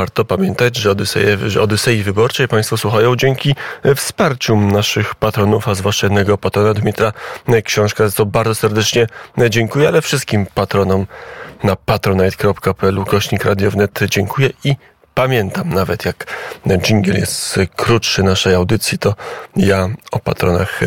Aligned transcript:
Warto 0.00 0.24
pamiętać, 0.24 0.76
że 0.76 0.90
Odyseje, 0.90 1.38
że 1.50 1.62
Odysei 1.62 2.02
Wyborczej 2.02 2.48
Państwo 2.48 2.76
słuchają 2.76 3.16
dzięki 3.16 3.54
wsparciu 3.96 4.56
naszych 4.56 5.14
patronów, 5.14 5.68
a 5.68 5.74
zwłaszcza 5.74 6.06
jednego 6.06 6.38
patrona 6.38 6.74
Dmitra 6.74 7.12
Książka, 7.64 8.08
za 8.08 8.16
co 8.16 8.26
bardzo 8.26 8.54
serdecznie 8.54 9.06
dziękuję, 9.50 9.88
ale 9.88 10.02
wszystkim 10.02 10.46
patronom 10.54 11.06
na 11.64 11.76
patronite.pl 11.76 13.04
radiownet 13.44 14.00
dziękuję 14.10 14.50
i 14.64 14.76
pamiętam 15.14 15.68
nawet 15.68 16.04
jak 16.04 16.26
jingle 16.82 17.18
jest 17.18 17.58
krótszy 17.76 18.22
naszej 18.22 18.54
audycji, 18.54 18.98
to 18.98 19.14
ja 19.56 19.88
o 20.12 20.18
patronach 20.18 20.80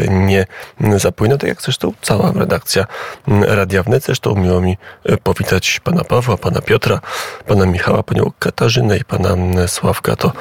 nie 0.80 1.00
zapłynę, 1.00 1.38
tak 1.38 1.48
jak 1.48 1.62
zresztą 1.62 1.94
cała 2.02 2.32
redakcja 2.32 2.86
Radia 3.28 3.84
Wnet. 3.84 4.04
Zresztą 4.04 4.36
miło 4.36 4.62
mi 4.62 4.78
powitać 5.24 5.80
pana 5.84 6.04
Pawła, 6.04 6.38
pana 6.38 6.62
Piotra, 6.62 7.00
pana 7.48 7.66
Michała, 7.66 8.04
panią 8.04 8.32
Katarzynę 8.40 8.98
i 8.98 9.04
pana 9.04 9.36
Sławka. 9.68 10.16
To 10.16 10.32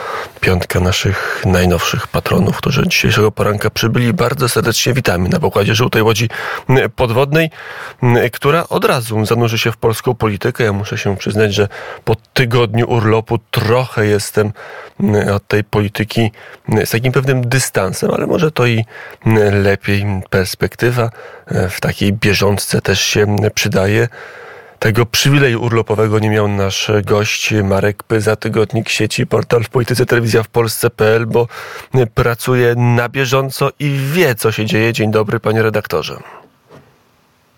piątka 0.40 0.80
naszych 0.80 1.42
najnowszych 1.46 2.06
patronów, 2.06 2.56
którzy 2.56 2.88
dzisiejszego 2.88 3.32
poranka 3.32 3.70
przybyli. 3.70 4.12
Bardzo 4.12 4.48
serdecznie 4.48 4.92
witamy 4.92 5.28
na 5.28 5.38
pokładzie 5.38 5.74
żółtej 5.74 6.02
łodzi 6.02 6.28
podwodnej, 6.96 7.50
która 8.32 8.68
od 8.68 8.84
razu 8.84 9.26
zanurzy 9.26 9.58
się 9.58 9.72
w 9.72 9.76
polską 9.76 10.14
politykę. 10.14 10.64
Ja 10.64 10.72
muszę 10.72 10.98
się 10.98 11.16
przyznać, 11.16 11.54
że 11.54 11.68
po 12.04 12.16
tygodniu 12.32 12.90
urlopu 12.90 13.38
trochę 13.72 14.06
jestem 14.06 14.52
mm, 15.00 15.34
od 15.34 15.46
tej 15.46 15.64
polityki 15.64 16.30
mm, 16.68 16.86
z 16.86 16.90
takim 16.90 17.12
pewnym 17.12 17.48
dystansem, 17.48 18.10
ale 18.10 18.26
może 18.26 18.50
to 18.50 18.66
i 18.66 18.84
mm, 19.26 19.62
lepiej 19.62 20.06
perspektywa 20.30 21.10
e, 21.46 21.68
w 21.68 21.80
takiej 21.80 22.12
bieżączce 22.12 22.80
też 22.80 23.00
się 23.00 23.36
przydaje. 23.54 24.08
Tego 24.78 25.06
przywileju 25.06 25.62
urlopowego 25.62 26.18
nie 26.18 26.30
miał 26.30 26.48
nasz 26.48 26.90
gość 27.04 27.54
Marek 27.64 28.02
Pyza, 28.02 28.36
tygodnik 28.36 28.88
sieci, 28.88 29.26
portal 29.26 29.64
w 29.64 29.68
polityce, 29.68 30.06
telewizja 30.06 30.42
w 30.42 30.48
Polsce.pl, 30.48 31.26
bo 31.26 31.48
pracuje 32.14 32.74
na 32.74 33.08
bieżąco 33.08 33.70
i 33.78 33.90
wie, 34.12 34.34
co 34.34 34.52
się 34.52 34.66
dzieje. 34.66 34.92
Dzień 34.92 35.10
dobry, 35.10 35.40
panie 35.40 35.62
redaktorze. 35.62 36.16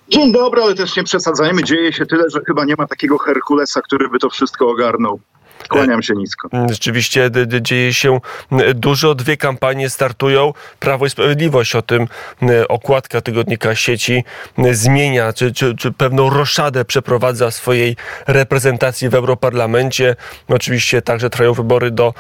Dzień 0.09 0.33
dobry, 0.33 0.63
ale 0.63 0.75
też 0.75 0.97
nie 0.97 1.05
przesadzajmy. 1.05 1.65
Dzieje 1.65 1.93
się 1.93 2.07
tyle, 2.07 2.25
że 2.31 2.41
chyba 2.47 2.65
nie 2.65 2.75
ma 2.79 2.87
takiego 2.87 3.19
Herkulesa, 3.19 3.81
który 3.83 4.09
by 4.09 4.19
to 4.19 4.31
wszystko 4.31 4.69
ogarnął. 4.69 5.21
Kłaniam 5.69 6.03
się 6.03 6.15
nisko. 6.15 6.49
Mm, 6.53 6.69
rzeczywiście 6.69 7.31
dzieje 7.61 7.95
się 7.95 8.21
mm, 8.53 8.81
dużo. 8.81 9.15
Dwie 9.15 9.37
kampanie 9.37 9.91
startują. 9.91 10.53
Prawo 10.81 11.07
i 11.07 11.11
Sprawiedliwość 11.11 11.77
o 11.77 11.83
tym 11.83 12.09
mm, 12.43 12.65
okładka 12.69 13.21
tygodnika 13.21 13.75
sieci 13.75 14.25
zmienia, 14.73 15.33
czy, 15.33 15.53
czy, 15.53 15.77
czy 15.77 15.93
pewną 15.93 16.31
roszadę 16.31 16.85
przeprowadza 16.85 17.51
swojej 17.51 17.97
reprezentacji 18.27 19.09
w 19.09 19.15
Europarlamencie. 19.15 20.17
Oczywiście 20.49 21.03
także 21.03 21.31
trwają 21.31 21.55
wybory 21.55 21.91
do, 21.91 22.15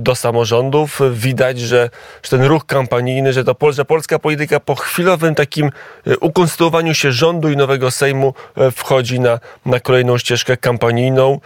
do 0.00 0.14
samorządów. 0.14 1.00
Widać, 1.12 1.60
że, 1.60 1.90
że 2.22 2.30
ten 2.30 2.42
ruch 2.42 2.66
kampanijny, 2.66 3.32
że, 3.32 3.44
to, 3.44 3.72
że 3.72 3.84
polska 3.84 4.18
polityka 4.18 4.60
po 4.60 4.74
chwilowym 4.74 5.34
takim 5.34 5.70
ukonstytuowaniu 6.20 6.94
się 6.94 7.12
rządu 7.12 7.50
i 7.50 7.56
nowego 7.56 7.90
Sejmu 7.90 8.34
e, 8.56 8.70
wchodzi 8.70 9.20
na, 9.20 9.38
na 9.66 9.80
kolejną 9.80 10.18
ścieżkę 10.18 10.56
kampanijną. 10.56 11.40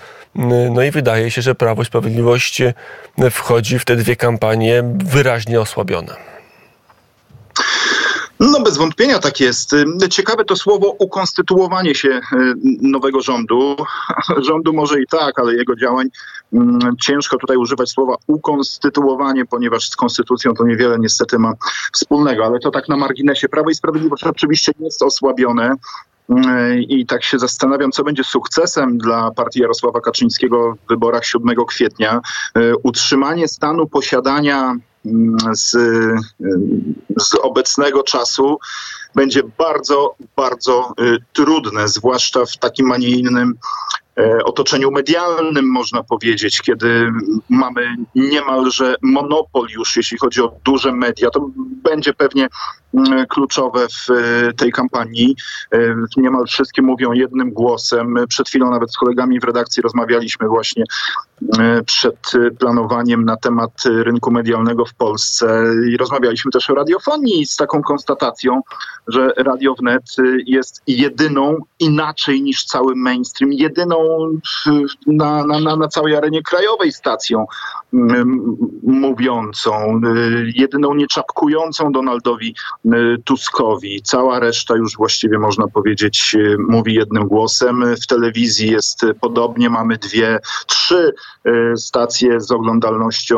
No 0.70 0.82
i 0.82 0.90
wydaje 0.90 1.25
się, 1.30 1.42
że 1.42 1.54
Prawo 1.54 1.82
i 1.82 1.84
Sprawiedliwość 1.84 2.62
wchodzi 3.30 3.78
w 3.78 3.84
te 3.84 3.96
dwie 3.96 4.16
kampanie 4.16 4.84
wyraźnie 5.04 5.60
osłabione. 5.60 6.16
No 8.40 8.60
bez 8.60 8.76
wątpienia 8.76 9.18
tak 9.18 9.40
jest. 9.40 9.70
Ciekawe 10.10 10.44
to 10.44 10.56
słowo 10.56 10.90
ukonstytuowanie 10.98 11.94
się 11.94 12.08
e, 12.08 12.20
nowego 12.82 13.20
rządu. 13.20 13.76
Rządu 14.48 14.72
może 14.72 15.00
i 15.00 15.06
tak, 15.06 15.38
ale 15.38 15.54
jego 15.54 15.76
działań 15.76 16.08
mm, 16.52 16.78
ciężko 17.00 17.36
tutaj 17.38 17.56
używać 17.56 17.90
słowa 17.90 18.16
ukonstytuowanie, 18.26 19.46
ponieważ 19.46 19.90
z 19.90 19.96
konstytucją 19.96 20.54
to 20.54 20.64
niewiele 20.64 20.98
niestety 20.98 21.38
ma 21.38 21.52
wspólnego, 21.92 22.44
ale 22.44 22.58
to 22.58 22.70
tak 22.70 22.88
na 22.88 22.96
marginesie. 22.96 23.48
Prawo 23.48 23.70
i 23.70 23.74
Sprawiedliwość 23.74 24.24
oczywiście 24.24 24.72
jest 24.80 25.02
osłabione. 25.02 25.74
I 26.88 27.06
tak 27.06 27.24
się 27.24 27.38
zastanawiam, 27.38 27.92
co 27.92 28.04
będzie 28.04 28.24
sukcesem 28.24 28.98
dla 28.98 29.30
partii 29.30 29.60
Jarosława 29.60 30.00
Kaczyńskiego 30.00 30.74
w 30.84 30.88
wyborach 30.88 31.24
7 31.24 31.56
kwietnia. 31.68 32.20
E, 32.54 32.76
utrzymanie 32.76 33.48
stanu 33.48 33.86
posiadania 33.86 34.74
mm, 35.06 35.36
z, 35.52 35.74
e, 35.74 36.16
z 37.16 37.34
obecnego 37.34 38.02
czasu 38.02 38.58
będzie 39.14 39.42
bardzo, 39.58 40.14
bardzo 40.36 40.94
e, 40.98 41.16
trudne, 41.32 41.88
zwłaszcza 41.88 42.44
w 42.44 42.56
takim, 42.56 42.92
a 42.92 42.96
nie 42.96 43.08
innym 43.08 43.54
otoczeniu 44.44 44.90
medialnym, 44.90 45.72
można 45.72 46.02
powiedzieć, 46.02 46.60
kiedy 46.60 47.10
mamy 47.48 47.96
niemalże 48.14 48.94
monopol 49.02 49.66
już, 49.68 49.96
jeśli 49.96 50.18
chodzi 50.18 50.42
o 50.42 50.52
duże 50.64 50.92
media. 50.92 51.30
To 51.30 51.50
będzie 51.82 52.14
pewnie 52.14 52.48
Mm, 52.48 52.85
kluczowe 53.28 53.86
w 53.88 54.10
e, 54.10 54.52
tej 54.52 54.72
kampanii. 54.72 55.36
E, 55.72 55.78
niemal 56.16 56.46
wszystkie 56.46 56.82
mówią 56.82 57.12
jednym 57.12 57.50
głosem. 57.50 58.14
Przed 58.28 58.48
chwilą 58.48 58.70
nawet 58.70 58.92
z 58.92 58.96
kolegami 58.96 59.40
w 59.40 59.44
redakcji 59.44 59.82
rozmawialiśmy 59.82 60.48
właśnie 60.48 60.84
e, 61.58 61.82
przed 61.82 62.32
planowaniem 62.58 63.24
na 63.24 63.36
temat 63.36 63.72
rynku 63.86 64.30
medialnego 64.30 64.84
w 64.84 64.94
Polsce 64.94 65.64
i 65.90 65.96
rozmawialiśmy 65.96 66.50
też 66.50 66.70
o 66.70 66.74
radiofonii 66.74 67.46
z 67.46 67.56
taką 67.56 67.82
konstatacją, 67.82 68.60
że 69.08 69.32
Radio 69.36 69.74
Wnet 69.74 70.04
jest 70.46 70.82
jedyną 70.86 71.58
inaczej 71.78 72.42
niż 72.42 72.64
cały 72.64 72.96
mainstream, 72.96 73.52
jedyną 73.52 74.28
na, 75.06 75.46
na, 75.46 75.76
na 75.76 75.88
całej 75.88 76.16
arenie 76.16 76.42
krajowej 76.42 76.92
stacją 76.92 77.46
mówiącą, 78.82 80.00
jedyną 80.54 80.94
nieczapkującą 80.94 81.92
Donaldowi 81.92 82.54
Y, 82.94 83.22
Tuskowi. 83.24 84.02
Cała 84.02 84.40
reszta 84.40 84.76
już 84.76 84.96
właściwie 84.96 85.38
można 85.38 85.68
powiedzieć 85.68 86.34
y, 86.34 86.56
mówi 86.68 86.94
jednym 86.94 87.28
głosem. 87.28 87.96
W 88.02 88.06
telewizji 88.06 88.70
jest 88.70 89.00
podobnie. 89.20 89.70
Mamy 89.70 89.96
dwie, 89.96 90.38
trzy 90.66 91.14
y, 91.46 91.76
stacje 91.76 92.40
z 92.40 92.52
oglądalnością, 92.52 93.36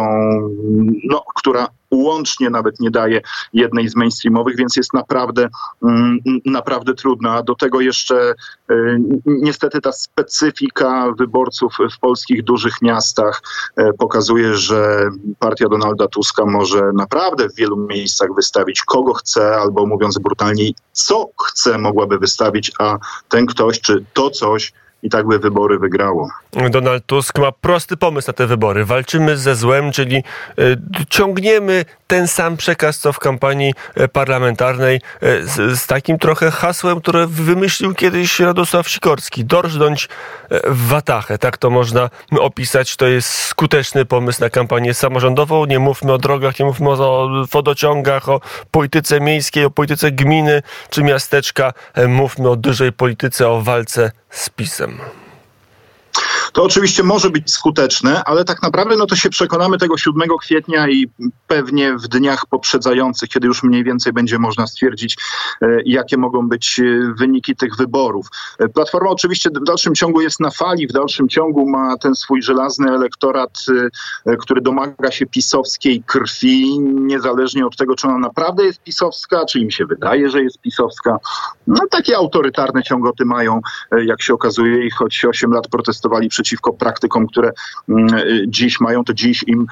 no, 1.04 1.24
która 1.34 1.68
łącznie 1.90 2.50
nawet 2.50 2.80
nie 2.80 2.90
daje 2.90 3.20
jednej 3.52 3.88
z 3.88 3.96
mainstreamowych, 3.96 4.56
więc 4.56 4.76
jest 4.76 4.94
naprawdę, 4.94 5.48
mm, 5.82 6.18
naprawdę 6.44 6.94
trudna. 6.94 7.34
A 7.34 7.42
do 7.42 7.54
tego 7.54 7.80
jeszcze 7.80 8.34
y, 8.70 9.00
niestety 9.26 9.80
ta 9.80 9.92
specyfika 9.92 11.12
wyborców 11.18 11.76
w 11.96 11.98
polskich 11.98 12.44
dużych 12.44 12.82
miastach 12.82 13.42
y, 13.80 13.90
pokazuje, 13.98 14.54
że 14.54 15.10
partia 15.38 15.68
Donalda 15.68 16.08
Tuska 16.08 16.44
może 16.44 16.90
naprawdę 16.94 17.48
w 17.48 17.54
wielu 17.54 17.76
miejscach 17.76 18.28
wystawić 18.36 18.82
kogo 18.82 19.14
chce, 19.14 19.56
albo 19.56 19.86
mówiąc 19.86 20.18
brutalniej, 20.18 20.74
co 20.92 21.28
chce 21.44 21.78
mogłaby 21.78 22.18
wystawić, 22.18 22.72
a 22.78 22.98
ten 23.28 23.46
ktoś 23.46 23.80
czy 23.80 24.04
to 24.12 24.30
coś 24.30 24.72
i 25.02 25.10
tak 25.10 25.26
by 25.26 25.38
wybory 25.38 25.78
wygrało. 25.78 26.30
Donald 26.70 27.06
Tusk 27.06 27.38
ma 27.38 27.52
prosty 27.52 27.96
pomysł 27.96 28.28
na 28.28 28.32
te 28.32 28.46
wybory. 28.46 28.84
Walczymy 28.84 29.36
ze 29.36 29.54
złem, 29.54 29.92
czyli 29.92 30.16
y, 30.58 30.76
ciągniemy 31.08 31.84
ten 32.08 32.28
sam 32.28 32.56
przekaz, 32.56 32.98
co 32.98 33.12
w 33.12 33.18
kampanii 33.18 33.74
e, 33.94 34.08
parlamentarnej, 34.08 35.00
y, 35.22 35.46
z, 35.46 35.80
z, 35.80 35.86
takim 35.86 36.18
trochę 36.18 36.50
hasłem, 36.50 37.00
które 37.00 37.26
wymyślił 37.26 37.94
kiedyś 37.94 38.40
Radosław 38.40 38.88
Sikorski. 38.88 39.44
Dorżnąć 39.44 40.08
w 40.64 40.88
watachę. 40.88 41.38
Tak 41.38 41.58
to 41.58 41.70
można 41.70 42.10
opisać. 42.40 42.96
To 42.96 43.06
jest 43.06 43.28
skuteczny 43.28 44.04
pomysł 44.04 44.40
na 44.40 44.50
kampanię 44.50 44.94
samorządową. 44.94 45.64
Nie 45.64 45.78
mówmy 45.78 46.12
o 46.12 46.18
drogach, 46.18 46.58
nie 46.58 46.64
mówmy 46.64 46.90
o 46.90 47.28
wodociągach, 47.52 48.28
o 48.28 48.40
polityce 48.70 49.20
miejskiej, 49.20 49.64
o 49.64 49.70
polityce 49.70 50.12
gminy 50.12 50.62
czy 50.90 51.02
miasteczka. 51.02 51.72
Mówmy 52.08 52.50
o 52.50 52.56
dużej 52.56 52.92
polityce, 52.92 53.48
o 53.48 53.62
walce 53.62 54.12
z 54.30 54.50
PiSem. 54.50 54.98
To 56.52 56.62
oczywiście 56.64 57.02
może 57.02 57.30
być 57.30 57.50
skuteczne, 57.50 58.24
ale 58.24 58.44
tak 58.44 58.62
naprawdę 58.62 58.96
no 58.96 59.06
to 59.06 59.16
się 59.16 59.30
przekonamy 59.30 59.78
tego 59.78 59.96
7 59.96 60.28
kwietnia 60.40 60.88
i 60.88 61.06
pewnie 61.46 61.94
w 61.94 62.08
dniach 62.08 62.46
poprzedzających, 62.50 63.28
kiedy 63.28 63.46
już 63.46 63.62
mniej 63.62 63.84
więcej 63.84 64.12
będzie 64.12 64.38
można 64.38 64.66
stwierdzić, 64.66 65.16
e, 65.62 65.66
jakie 65.84 66.16
mogą 66.16 66.48
być 66.48 66.80
e, 66.80 67.14
wyniki 67.18 67.56
tych 67.56 67.76
wyborów. 67.76 68.26
E, 68.58 68.68
Platforma 68.68 69.10
oczywiście 69.10 69.50
w 69.50 69.64
dalszym 69.64 69.94
ciągu 69.94 70.20
jest 70.20 70.40
na 70.40 70.50
fali, 70.50 70.86
w 70.86 70.92
dalszym 70.92 71.28
ciągu 71.28 71.68
ma 71.68 71.96
ten 71.96 72.14
swój 72.14 72.42
żelazny 72.42 72.90
elektorat, 72.90 73.66
który 74.40 74.60
domaga 74.60 75.10
się 75.10 75.26
pisowskiej 75.26 76.02
krwi, 76.06 76.80
niezależnie 76.80 77.66
od 77.66 77.76
tego, 77.76 77.94
czy 77.94 78.06
ona 78.06 78.18
naprawdę 78.18 78.64
jest 78.64 78.82
pisowska, 78.82 79.44
czy 79.44 79.58
im 79.58 79.70
się 79.70 79.86
wydaje, 79.86 80.30
że 80.30 80.42
jest 80.42 80.60
pisowska. 80.60 81.18
No 81.66 81.80
takie 81.90 82.16
autorytarne 82.16 82.82
ciągoty 82.82 83.24
mają, 83.24 83.60
jak 84.06 84.22
się 84.22 84.34
okazuje, 84.34 84.86
i 84.86 84.90
choć 84.90 85.24
8 85.24 85.52
lat 85.52 85.68
protestowali 85.68 86.28
przeciwko 86.38 86.72
praktykom, 86.72 87.26
które 87.26 87.52
mm, 87.88 88.06
dziś 88.46 88.80
mają, 88.80 89.04
to 89.04 89.14
dziś 89.14 89.44
im 89.46 89.66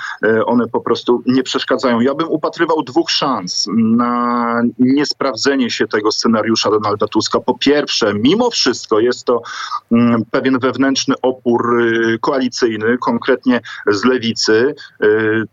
one 0.46 0.68
po 0.68 0.80
prostu 0.80 1.22
nie 1.26 1.42
przeszkadzają. 1.42 2.00
Ja 2.00 2.14
bym 2.14 2.28
upatrywał 2.28 2.82
dwóch 2.82 3.10
szans 3.10 3.68
na 3.76 4.62
niesprawdzenie 4.78 5.70
się 5.70 5.86
tego 5.86 6.12
scenariusza 6.12 6.70
Donalda 6.70 7.06
Tuska. 7.06 7.40
Po 7.40 7.58
pierwsze, 7.58 8.14
mimo 8.14 8.50
wszystko 8.50 9.00
jest 9.00 9.24
to 9.24 9.42
mm, 9.92 10.24
pewien 10.30 10.58
wewnętrzny 10.58 11.14
opór 11.22 11.82
koalicyjny, 12.20 12.98
konkretnie 12.98 13.60
z 13.86 14.04
lewicy. 14.04 14.74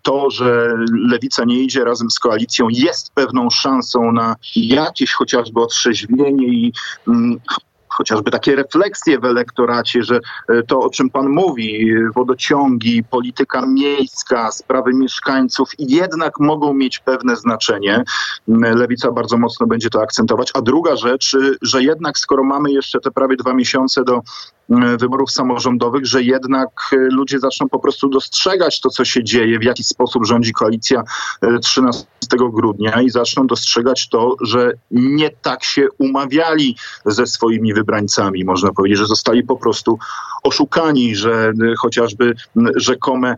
To, 0.02 0.30
że 0.30 0.74
lewica 1.10 1.46
nie 1.46 1.60
idzie 1.60 1.84
razem 1.84 2.12
z 2.12 2.20
koalicją, 2.20 2.68
jest 2.70 3.14
pewną 3.14 3.50
szansą 3.50 4.12
na 4.12 4.36
jakieś 4.56 5.14
chociażby 5.14 5.62
otrzeźwienie 5.62 6.48
i 6.48 6.74
mm, 7.08 7.40
chociażby 7.94 8.32
takie 8.32 8.56
refleksje 8.56 9.20
w 9.20 9.26
elektoracie, 9.26 10.04
że 10.04 10.20
e, 10.50 10.64
to, 10.64 10.80
o 10.80 10.90
czym 10.90 11.10
pan 11.10 11.30
mówi, 11.30 11.94
wodociągi, 12.16 13.04
polityka 13.04 13.66
miejska, 13.66 14.52
sprawy 14.52 14.94
mieszkańców 14.94 15.70
jednak 15.80 16.40
mogą 16.40 16.74
mieć 16.74 17.00
pewne 17.00 17.36
znaczenie. 17.36 18.04
Mm, 18.50 18.78
Lewica 18.78 19.12
bardzo 19.12 19.38
mocno 19.38 19.68
będzie 19.68 19.90
to 19.90 20.02
akcentować. 20.02 20.52
A 20.54 20.62
druga 20.62 20.96
rzecz, 20.96 21.38
że 21.62 21.84
jednak 21.84 22.18
skoro 22.18 22.44
mamy 22.44 22.72
jeszcze 22.72 23.00
te 23.00 23.12
prawie 23.12 23.36
dwa 23.36 23.54
miesiące 23.54 24.04
do 24.04 24.22
wyborów 25.00 25.32
samorządowych, 25.32 26.06
że 26.06 26.24
jednak 26.24 26.70
e, 26.94 26.96
ludzie 26.96 27.40
zaczną 27.40 27.70
po 27.70 27.80
prostu 27.80 28.10
dostrzegać 28.10 28.82
to, 28.82 28.90
co 28.90 29.06
się 29.06 29.24
dzieje, 29.24 29.60
w 29.60 29.64
jaki 29.64 29.84
sposób 29.84 30.26
rządzi 30.26 30.54
koalicja 30.54 31.04
13 31.62 32.06
e, 32.34 32.38
grudnia 32.38 33.02
i 33.02 33.10
zaczną 33.10 33.48
dostrzegać 33.48 34.10
to, 34.10 34.36
że 34.42 34.72
nie 34.92 35.30
tak 35.30 35.64
się 35.64 35.88
umawiali 35.98 36.78
ze 37.06 37.28
swoimi 37.28 37.74
wybrańcami. 37.74 38.46
Można 38.46 38.72
powiedzieć, 38.72 38.98
że 38.98 39.06
zostali 39.06 39.44
po 39.44 39.58
prostu 39.58 40.00
oszukani, 40.44 41.16
że 41.16 41.54
chociażby 41.78 42.34
rzekome 42.76 43.36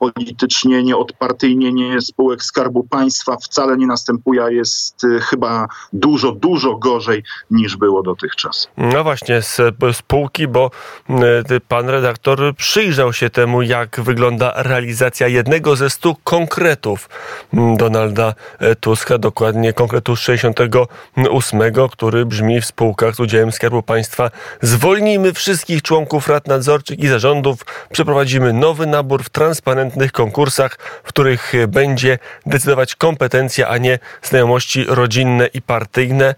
odpolitycznienie, 0.00 0.96
odpartyjnienie 0.96 2.00
spółek 2.00 2.42
Skarbu 2.42 2.84
Państwa 2.84 3.36
wcale 3.36 3.76
nie 3.76 3.86
następuje, 3.86 4.42
a 4.42 4.50
jest 4.50 5.04
y, 5.04 5.20
chyba 5.20 5.66
dużo, 5.92 6.32
dużo 6.32 6.76
gorzej 6.76 7.22
niż 7.50 7.76
było 7.76 8.02
dotychczas. 8.02 8.68
No 8.76 9.04
właśnie, 9.04 9.42
z 9.42 9.60
spółki, 9.92 10.48
bo 10.48 10.70
y, 11.50 11.60
pan 11.68 11.88
redaktor 11.88 12.54
przyjrzał 12.56 13.12
się 13.12 13.30
temu, 13.30 13.62
jak 13.62 14.00
wygląda 14.00 14.52
realizacja 14.56 15.28
jednego 15.28 15.76
ze 15.76 15.90
stu 15.90 16.16
konkretów 16.24 17.08
Donalda 17.76 18.34
e, 18.58 18.76
Tuska, 18.76 19.18
dokładnie 19.18 19.72
konkretu 19.72 20.16
68, 20.16 21.60
który 21.92 22.26
brzmi 22.26 22.60
w 22.60 22.66
spółkach 22.66 23.14
z 23.14 23.20
udziałem 23.20 23.52
Skarbu 23.52 23.82
Państwa 23.82 24.30
zwolnijmy 24.62 25.32
wszystkich 25.32 25.82
członków 25.82 26.28
rad 26.28 26.46
nadzorczych 26.48 26.98
i 26.98 27.08
zarządów, 27.08 27.58
przeprowadzimy 27.92 28.52
nowy 28.52 28.86
nabór 28.86 29.22
w 29.22 29.30
konkursach, 30.12 30.78
w 31.04 31.08
których 31.08 31.52
będzie 31.68 32.18
decydować 32.46 32.94
kompetencja, 32.94 33.68
a 33.68 33.78
nie 33.78 33.98
znajomości 34.22 34.84
rodzinne 34.88 35.46
i 35.46 35.62
partyjne. 35.62 36.34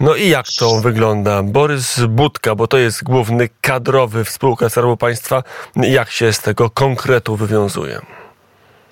No 0.00 0.14
i 0.14 0.28
jak 0.28 0.46
to 0.58 0.80
wygląda? 0.80 1.42
Borys 1.42 2.00
Budka, 2.08 2.54
bo 2.54 2.66
to 2.66 2.78
jest 2.78 3.04
główny 3.04 3.48
kadrowy 3.60 4.24
w 4.24 4.30
spółkach 4.30 4.70
Skarbu 4.70 4.96
Państwa, 4.96 5.42
jak 5.76 6.10
się 6.10 6.32
z 6.32 6.40
tego 6.40 6.70
konkretu 6.70 7.36
wywiązuje? 7.36 8.00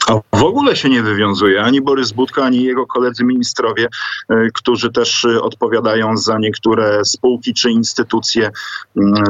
A 0.07 0.37
w 0.37 0.43
ogóle 0.43 0.77
się 0.77 0.89
nie 0.89 1.03
wywiązuje 1.03 1.63
ani 1.63 1.81
Borys 1.81 2.13
Budka, 2.13 2.43
ani 2.43 2.63
jego 2.63 2.87
koledzy 2.87 3.25
ministrowie, 3.25 3.89
e, 4.29 4.49
którzy 4.55 4.93
też 4.93 5.25
e, 5.25 5.43
odpowiadają 5.43 6.17
za 6.17 6.39
niektóre 6.39 7.05
spółki 7.05 7.55
czy 7.55 7.71
instytucje 7.71 8.51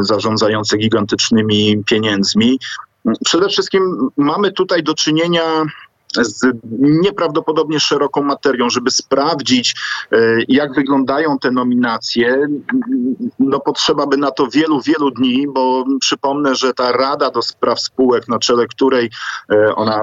zarządzające 0.01 0.77
gigantycznymi 0.77 1.83
pieniędzmi. 1.87 2.59
Przede 3.25 3.49
wszystkim 3.49 4.09
mamy 4.17 4.53
tutaj 4.53 4.83
do 4.83 4.95
czynienia 4.95 5.43
z 6.17 6.47
nieprawdopodobnie 6.79 7.81
szeroką 7.81 8.23
materią, 8.23 8.71
żeby 8.71 8.91
sprawdzić, 8.91 9.75
e, 10.13 10.17
jak 10.49 10.75
wyglądają 10.75 11.39
te 11.39 11.51
nominacje. 11.51 12.47
No 13.39 13.61
potrzeba 13.61 14.07
by 14.07 14.17
na 14.17 14.31
to 14.31 14.47
wielu, 14.47 14.81
wielu 14.81 15.11
dni, 15.11 15.47
bo 15.55 15.85
przypomnę, 16.01 16.55
że 16.55 16.75
ta 16.75 16.93
Rada 16.93 17.31
do 17.31 17.43
Spraw 17.43 17.81
Spółek, 17.81 18.29
na 18.29 18.39
czele 18.39 18.67
której 18.67 19.11
e, 19.53 19.75
ona 19.75 20.03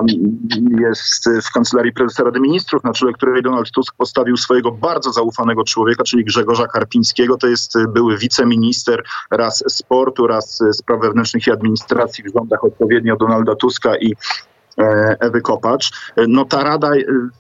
jest 0.80 1.30
w 1.44 1.52
Kancelarii 1.54 1.94
Prezesa 1.94 2.24
Rady 2.24 2.40
Ministrów, 2.40 2.84
na 2.84 2.94
czele 2.94 3.14
której 3.14 3.44
Donald 3.44 3.72
Tusk 3.72 3.96
postawił 3.98 4.38
swojego 4.38 4.72
bardzo 4.72 5.12
zaufanego 5.12 5.64
człowieka, 5.64 6.04
czyli 6.04 6.26
Grzegorza 6.26 6.68
Karpińskiego. 6.68 7.38
To 7.38 7.48
jest 7.48 7.74
były 7.94 8.18
wiceminister 8.18 9.04
raz 9.32 9.64
sportu, 9.68 10.28
raz 10.28 10.64
spraw 10.72 11.02
wewnętrznych 11.02 11.48
i 11.48 11.52
administracji 11.52 12.24
w 12.24 12.34
rządach 12.34 12.64
odpowiednio 12.64 13.16
Donalda 13.16 13.56
Tuska 13.56 13.98
i 13.98 14.16
Ewy 15.20 15.42
Kopacz. 15.42 15.92
No 16.28 16.46
ta 16.46 16.64
rada 16.64 16.92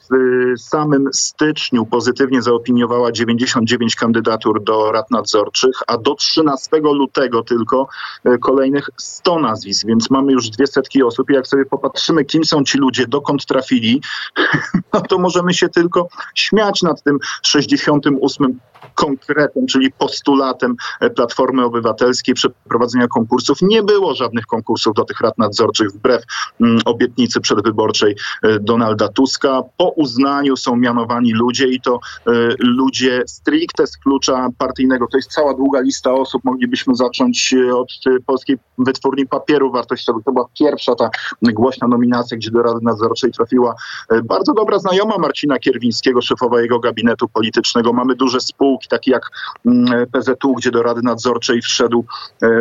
w 0.10 0.60
samym 0.60 1.10
styczniu 1.14 1.86
pozytywnie 1.86 2.42
zaopiniowała 2.42 3.12
99 3.12 3.96
kandydatur 3.96 4.64
do 4.64 4.92
rad 4.92 5.12
nadzorczych, 5.12 5.76
a 5.88 5.98
do 5.98 6.16
13 6.16 6.78
lutego 6.78 7.44
tylko 7.44 7.88
e, 8.24 8.38
kolejnych 8.38 8.90
100 8.98 9.40
nazwisk, 9.40 9.86
więc 9.88 10.10
mamy 10.10 10.32
już 10.32 10.50
dwie 10.50 10.68
setki 10.68 11.04
osób 11.04 11.30
i 11.30 11.34
jak 11.34 11.48
sobie 11.48 11.66
popatrzymy, 11.66 12.26
kim 12.26 12.46
są 12.46 12.64
ci 12.64 12.78
ludzie, 12.78 13.08
dokąd 13.08 13.46
trafili, 13.46 14.02
no 14.94 15.02
to 15.02 15.18
możemy 15.18 15.54
się 15.54 15.70
tylko 15.70 16.08
śmiać 16.36 16.82
nad 16.82 17.04
tym 17.04 17.18
68 17.42 18.60
konkretem, 18.96 19.68
czyli 19.68 19.92
postulatem 19.92 20.76
Platformy 21.16 21.66
Obywatelskiej 21.66 22.36
przeprowadzenia 22.36 23.08
konkursów. 23.08 23.62
Nie 23.62 23.84
było 23.84 24.16
żadnych 24.16 24.46
konkursów 24.46 24.96
do 24.96 25.06
tych 25.06 25.22
rad 25.22 25.38
nadzorczych 25.38 25.92
wbrew 25.92 26.24
mm, 26.62 26.80
obietnicy 27.26 27.42
przedwyborczej 27.42 28.16
e, 28.44 28.60
Donalda 28.60 29.08
Tuska. 29.08 29.62
Po 29.78 29.90
uznaniu 29.90 30.58
są 30.58 30.76
mianowani 30.76 31.34
ludzie 31.34 31.68
i 31.68 31.82
to 31.82 32.00
e, 32.28 32.32
ludzie 32.60 33.24
stricte 33.28 33.88
z 33.88 33.98
klucza 33.98 34.50
partyjnego. 34.58 35.08
To 35.12 35.18
jest 35.18 35.32
cała 35.32 35.54
długa 35.54 35.80
lista 35.80 36.14
osób. 36.14 36.44
Moglibyśmy 36.44 36.96
zacząć 36.96 37.54
e, 37.54 37.76
od 37.76 37.92
Polskiej 38.26 38.58
Wytwórni 38.78 39.28
Papieru 39.28 39.72
Wartościowego. 39.72 40.24
To 40.26 40.32
była 40.32 40.46
pierwsza 40.60 40.96
ta 40.96 41.10
głośna 41.42 41.88
nominacja, 41.88 42.38
gdzie 42.38 42.52
do 42.52 42.62
Rady 42.62 42.80
Nadzorczej 42.82 43.32
trafiła 43.32 43.76
bardzo 44.24 44.54
dobra 44.54 44.80
znajoma 44.80 45.18
Marcina 45.18 45.60
Kierwińskiego, 45.60 46.22
szefowa 46.22 46.62
jego 46.62 46.80
gabinetu 46.80 47.28
politycznego. 47.28 47.94
Mamy 47.94 48.16
duże 48.16 48.40
spółki, 48.40 48.88
takie 48.88 49.12
jak 49.12 49.30
mm, 49.66 50.06
PZU, 50.12 50.54
gdzie 50.54 50.72
do 50.72 50.84
Rady 50.84 51.02
Nadzorczej 51.04 51.62
wszedł 51.62 52.06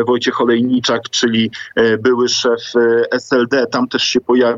Wojciech 0.07 0.41
Olejniczak, 0.41 1.03
czyli 1.11 1.51
były 1.99 2.29
szef 2.29 2.63
SLD. 3.11 3.67
Tam 3.67 3.89
też 3.89 4.03
się 4.03 4.21
pojawił 4.21 4.54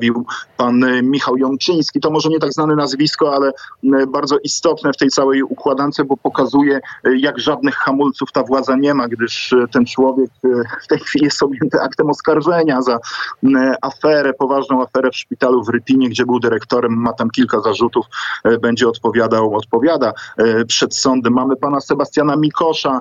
pan 0.57 0.85
Michał 1.03 1.37
Jączyński. 1.37 2.01
To 2.01 2.11
może 2.11 2.29
nie 2.29 2.39
tak 2.39 2.53
znane 2.53 2.75
nazwisko, 2.75 3.35
ale 3.35 3.53
bardzo 4.09 4.39
istotne 4.39 4.93
w 4.93 4.97
tej 4.97 5.09
całej 5.09 5.43
układance, 5.43 6.03
bo 6.07 6.17
pokazuje, 6.17 6.81
jak 7.05 7.39
żadnych 7.39 7.75
hamulców 7.75 8.33
ta 8.33 8.43
władza 8.43 8.77
nie 8.77 8.95
ma, 8.95 9.09
gdyż 9.09 9.55
ten 9.73 9.87
człowiek 9.87 10.31
w 10.83 10.87
tej 10.87 10.99
chwili 10.99 11.25
jest 11.25 11.43
objęty 11.43 11.81
aktem 11.81 12.11
oskarżenia 12.11 12.83
za 12.83 12.99
aferę, 13.83 14.33
poważną 14.33 14.83
aferę 14.83 15.11
w 15.11 15.17
szpitalu 15.17 15.65
w 15.65 15.69
Rypinie, 15.69 16.09
gdzie 16.09 16.27
był 16.27 16.41
dyrektorem, 16.41 16.93
ma 16.93 17.13
tam 17.13 17.31
kilka 17.31 17.61
zarzutów, 17.61 18.07
będzie 18.61 18.89
odpowiadał, 18.89 19.57
odpowiada 19.57 20.13
przed 20.69 20.97
sądem. 20.97 21.33
Mamy 21.33 21.57
pana 21.57 21.81
Sebastiana 21.81 22.37
Mikosza, 22.37 23.01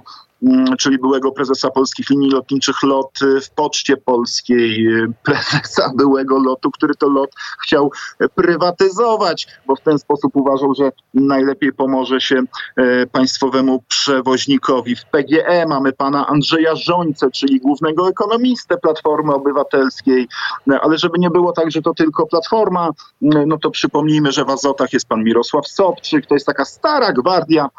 czyli 0.79 0.97
byłego 0.97 1.31
prezesa 1.31 1.69
polskich 1.69 2.09
linii 2.09 2.31
lotniczych 2.31 2.83
LOT 2.83 3.19
w 3.41 3.49
Poczcie 3.49 3.97
Polskiej, 3.97 4.87
prezesa 5.23 5.91
byłego 5.97 6.39
lotu, 6.39 6.71
który 6.71 6.95
to 6.95 7.09
lot 7.09 7.29
chciał 7.63 7.91
prywatyzować, 8.35 9.47
bo 9.67 9.75
w 9.75 9.81
ten 9.81 9.99
sposób 9.99 10.35
uważał, 10.35 10.75
że 10.75 10.91
najlepiej 11.13 11.73
pomoże 11.73 12.21
się 12.21 12.41
e, 12.75 13.07
państwowemu 13.07 13.83
przewoźnikowi. 13.87 14.95
W 14.95 15.05
PGE 15.05 15.65
mamy 15.67 15.93
pana 15.93 16.27
Andrzeja 16.27 16.75
Żońce, 16.75 17.31
czyli 17.31 17.59
głównego 17.59 18.09
ekonomistę 18.09 18.77
Platformy 18.77 19.33
Obywatelskiej, 19.33 20.27
no, 20.67 20.79
ale 20.81 20.97
żeby 20.97 21.19
nie 21.19 21.29
było 21.29 21.51
tak, 21.51 21.71
że 21.71 21.81
to 21.81 21.93
tylko 21.93 22.27
Platforma, 22.27 22.89
no 23.21 23.57
to 23.57 23.71
przypomnijmy, 23.71 24.31
że 24.31 24.45
w 24.45 24.49
Azotach 24.49 24.93
jest 24.93 25.07
pan 25.07 25.23
Mirosław 25.23 25.67
Sobczyk, 25.67 26.25
to 26.25 26.33
jest 26.33 26.45
taka 26.45 26.65
stara 26.65 27.13
gwardia 27.13 27.69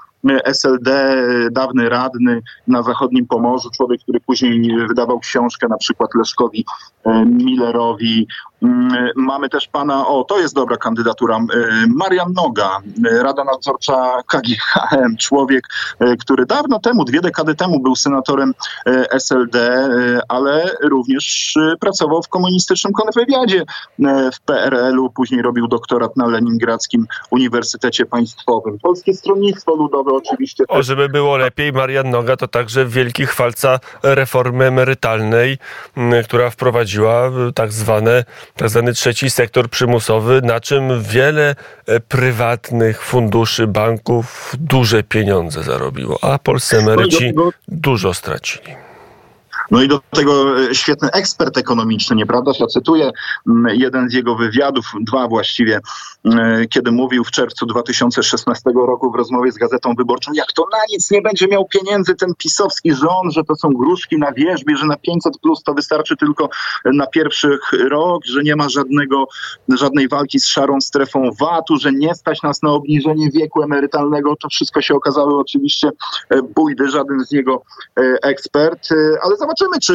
SLD, 0.44 0.90
dawny 1.52 1.88
radny 1.88 2.42
na 2.68 2.82
zachodnim 2.82 3.26
Pomorzu, 3.26 3.70
człowiek, 3.76 4.00
który 4.02 4.20
później 4.20 4.86
wydawał 4.88 5.18
książkę 5.20 5.68
na 5.68 5.76
przykład 5.76 6.10
Leszkowi 6.14 6.64
Millerowi. 7.26 8.26
Mm, 8.66 9.10
mamy 9.16 9.48
też 9.48 9.68
pana, 9.68 10.08
o 10.08 10.24
to 10.24 10.38
jest 10.38 10.54
dobra 10.54 10.76
kandydatura, 10.76 11.38
Marian 11.96 12.32
Noga, 12.32 12.78
Rada 13.22 13.44
Nadzorcza 13.44 14.22
KGHM, 14.26 15.16
człowiek, 15.16 15.64
który 16.20 16.46
dawno 16.46 16.78
temu, 16.78 17.04
dwie 17.04 17.20
dekady 17.20 17.54
temu 17.54 17.80
był 17.80 17.96
senatorem 17.96 18.54
SLD, 19.10 19.88
ale 20.28 20.70
również 20.82 21.54
pracował 21.80 22.22
w 22.22 22.28
komunistycznym 22.28 22.92
kontrwywiadzie 22.92 23.64
w 24.34 24.40
PRL-u, 24.40 25.10
później 25.10 25.42
robił 25.42 25.68
doktorat 25.68 26.16
na 26.16 26.26
Leningradzkim 26.26 27.06
Uniwersytecie 27.30 28.06
Państwowym. 28.06 28.78
Polskie 28.78 29.14
Stronnictwo 29.14 29.74
Ludowe 29.74 30.10
oczywiście. 30.12 30.64
O, 30.68 30.82
żeby 30.82 31.08
było 31.08 31.36
lepiej, 31.36 31.72
Marian 31.72 32.10
Noga 32.10 32.36
to 32.36 32.48
także 32.48 32.86
wielki 32.86 33.26
chwalca 33.26 33.80
reformy 34.02 34.64
emerytalnej, 34.64 35.58
która 36.24 36.50
wprowadziła 36.50 37.30
tak, 37.54 37.72
zwane, 37.72 38.24
tak 38.56 38.68
zwany 38.68 38.92
trzeci 38.92 39.30
sektor 39.30 39.70
przymusowy, 39.70 40.42
na 40.42 40.60
czym 40.60 41.02
wiele 41.02 41.54
e, 41.86 42.00
prywatnych 42.00 43.02
funduszy, 43.02 43.66
banków 43.66 44.54
duże 44.58 45.02
pieniądze 45.02 45.62
zarobiło, 45.62 46.18
a 46.22 46.38
polscy 46.38 46.78
emeryci 46.78 47.32
dużo 47.68 48.14
stracili. 48.14 48.85
No 49.70 49.82
i 49.82 49.88
do 49.88 50.00
tego 50.10 50.60
e, 50.60 50.74
świetny 50.74 51.10
ekspert 51.10 51.58
ekonomiczny, 51.58 52.16
nieprawda? 52.16 52.52
Ja 52.60 52.66
cytuję 52.66 53.10
mm, 53.48 53.76
jeden 53.76 54.10
z 54.10 54.12
jego 54.12 54.36
wywiadów, 54.36 54.84
dwa 55.00 55.28
właściwie, 55.28 55.80
e, 56.24 56.66
kiedy 56.66 56.92
mówił 56.92 57.24
w 57.24 57.30
czerwcu 57.30 57.66
2016 57.66 58.70
roku 58.74 59.10
w 59.10 59.14
rozmowie 59.14 59.52
z 59.52 59.56
Gazetą 59.56 59.94
Wyborczą, 59.94 60.32
jak 60.34 60.52
to 60.52 60.62
na 60.72 60.78
nic 60.90 61.10
nie 61.10 61.22
będzie 61.22 61.48
miał 61.48 61.68
pieniędzy 61.68 62.14
ten 62.14 62.34
pisowski 62.38 62.94
rząd, 62.94 63.32
że 63.32 63.44
to 63.44 63.56
są 63.56 63.72
gruszki 63.72 64.18
na 64.18 64.32
wierzbie, 64.32 64.76
że 64.76 64.86
na 64.86 64.96
500 64.96 65.38
plus 65.38 65.62
to 65.62 65.74
wystarczy 65.74 66.16
tylko 66.16 66.48
na 66.84 67.06
pierwszy 67.06 67.58
rok, 67.88 68.24
że 68.24 68.42
nie 68.42 68.56
ma 68.56 68.68
żadnego, 68.68 69.28
żadnej 69.68 70.08
walki 70.08 70.40
z 70.40 70.46
szarą 70.46 70.80
strefą 70.80 71.30
VAT-u, 71.40 71.76
że 71.76 71.92
nie 71.92 72.14
stać 72.14 72.42
nas 72.42 72.62
na 72.62 72.70
obniżenie 72.70 73.30
wieku 73.30 73.62
emerytalnego. 73.62 74.36
To 74.36 74.48
wszystko 74.48 74.82
się 74.82 74.94
okazało 74.94 75.40
oczywiście 75.40 75.90
e, 76.30 76.42
bójdy, 76.42 76.88
żaden 76.88 77.24
z 77.24 77.32
jego 77.32 77.62
ekspert, 78.22 78.88
ale 79.22 79.36
zobacz, 79.36 79.55
Zobaczymy, 79.58 79.80
czy 79.80 79.92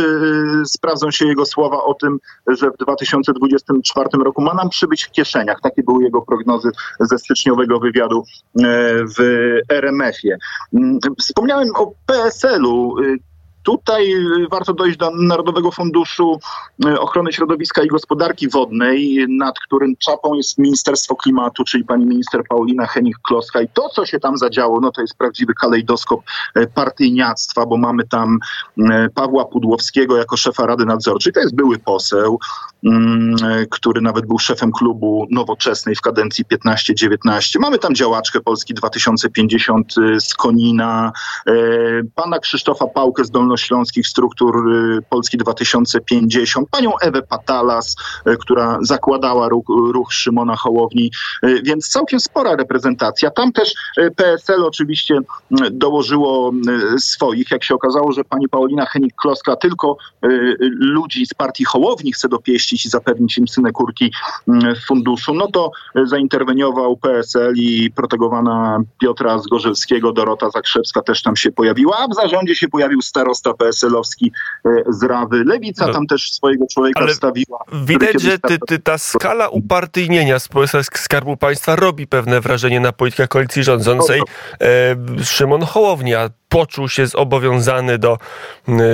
y, 0.61 0.65
sprawdzą 0.65 1.11
się 1.11 1.25
jego 1.25 1.45
słowa 1.45 1.83
o 1.83 1.93
tym, 1.93 2.19
że 2.47 2.71
w 2.71 2.77
2024 2.77 4.09
roku 4.23 4.41
ma 4.41 4.53
nam 4.53 4.69
przybyć 4.69 5.03
w 5.03 5.11
kieszeniach. 5.11 5.61
Takie 5.61 5.83
były 5.83 6.03
jego 6.03 6.21
prognozy 6.21 6.69
ze 6.99 7.17
styczniowego 7.17 7.79
wywiadu 7.79 8.23
e, 8.59 8.63
w 9.17 9.21
RMF-ie. 9.69 10.37
Mm, 10.73 10.99
wspomniałem 11.19 11.67
o 11.75 11.93
PSL-u. 12.05 12.95
Tutaj 13.63 14.13
y, 14.13 14.47
warto 14.51 14.73
dojść 14.73 14.97
do 14.97 15.11
Narodowego 15.11 15.71
Funduszu 15.71 16.39
y, 16.85 16.99
Ochrony 16.99 17.33
Środowiska 17.33 17.83
i 17.83 17.87
Gospodarki 17.87 18.49
Wodnej, 18.49 19.25
nad 19.29 19.59
którym 19.59 19.95
czapą 19.97 20.33
jest 20.33 20.57
Ministerstwo 20.57 21.15
Klimatu, 21.15 21.63
czyli 21.63 21.83
pani 21.83 22.05
minister 22.05 22.43
Paulina 22.49 22.85
Henik-Kloska. 22.85 23.63
I 23.63 23.67
to, 23.73 23.89
co 23.89 24.05
się 24.05 24.19
tam 24.19 24.37
zadziało, 24.37 24.79
no 24.79 24.91
to 24.91 25.01
jest 25.01 25.17
prawdziwy 25.17 25.53
kalejdoskop 25.53 26.21
y, 26.57 26.67
partyjniactwa, 26.67 27.65
bo 27.65 27.77
mamy 27.77 28.07
tam 28.07 28.39
Pawła 29.15 29.45
Pudłowskiego 29.45 30.17
jako 30.17 30.37
szefa 30.37 30.65
Rady 30.65 30.85
Nadzorczej. 30.85 31.33
To 31.33 31.39
jest 31.39 31.55
były 31.55 31.77
poseł, 31.77 32.39
który 33.69 34.01
nawet 34.01 34.25
był 34.25 34.39
szefem 34.39 34.71
klubu 34.71 35.27
Nowoczesnej 35.31 35.95
w 35.95 36.01
kadencji 36.01 36.45
15-19. 36.45 37.59
Mamy 37.59 37.79
tam 37.79 37.95
działaczkę 37.95 38.41
Polski 38.41 38.73
2050 38.73 39.93
z 40.19 40.33
Konina, 40.33 41.11
pana 42.15 42.39
Krzysztofa 42.39 42.87
Pałkę 42.87 43.25
z 43.25 43.31
Dolnośląskich 43.31 44.07
Struktur 44.07 44.71
y, 44.71 45.01
Polski 45.09 45.37
2050, 45.37 46.69
panią 46.69 46.91
Ewę 47.01 47.21
Patalas, 47.21 47.95
y, 48.27 48.37
która 48.37 48.77
zakładała 48.81 49.49
ruch, 49.49 49.65
ruch 49.93 50.13
Szymona 50.13 50.55
Hołowni, 50.55 51.11
y, 51.45 51.61
więc 51.63 51.87
całkiem 51.89 52.19
spora 52.19 52.55
reprezentacja. 52.55 53.31
Tam 53.31 53.51
też 53.51 53.73
PSL 54.15 54.63
oczywiście 54.63 55.19
dołożyło 55.71 56.51
swoich. 56.99 57.51
Jak 57.51 57.63
się 57.63 57.75
okazało, 57.75 58.11
że 58.11 58.23
pani 58.23 58.49
Paulina 58.49 58.85
Henik-Kloska 58.85 59.55
tylko 59.55 59.97
ludzi 60.79 61.25
z 61.25 61.33
partii 61.33 61.65
Hołowni 61.65 62.13
chce 62.13 62.29
dopieścić 62.29 62.70
i 62.73 62.89
zapewnić 62.89 63.37
im 63.37 63.47
synekurki 63.47 64.11
w 64.47 64.85
funduszu, 64.87 65.33
no 65.33 65.47
to 65.47 65.71
zainterweniował 66.05 66.97
PSL 66.97 67.53
i 67.55 67.91
protegowana 67.95 68.79
Piotra 69.01 69.39
Zgorzelskiego, 69.39 70.11
Dorota 70.13 70.49
Zakrzewska 70.49 71.01
też 71.01 71.21
tam 71.21 71.35
się 71.35 71.51
pojawiła, 71.51 71.97
a 71.97 72.07
w 72.07 72.15
zarządzie 72.15 72.55
się 72.55 72.67
pojawił 72.67 73.01
starosta 73.01 73.53
PSL-owski 73.53 74.31
e, 74.65 74.69
z 74.89 75.03
Rawy. 75.03 75.43
Lewica 75.45 75.87
no, 75.87 75.93
tam 75.93 76.07
też 76.07 76.31
swojego 76.31 76.65
człowieka 76.71 77.07
wstawiła. 77.07 77.59
Widać, 77.85 78.21
że 78.21 78.39
ty, 78.39 78.57
ty, 78.67 78.79
ta 78.79 78.97
skala 78.97 79.49
upartyjnienia 79.49 80.37
Skarbu 80.95 81.37
Państwa 81.37 81.75
robi 81.75 82.07
pewne 82.07 82.41
wrażenie 82.41 82.79
na 82.79 82.91
politykach 82.91 83.27
koalicji 83.29 83.63
rządzącej. 83.63 84.19
No, 84.19 84.25
no. 84.61 84.67
E, 85.21 85.25
Szymon 85.25 85.61
Hołownia 85.61 86.29
poczuł 86.51 86.89
się 86.89 87.07
zobowiązany 87.07 87.97
do, 87.97 88.17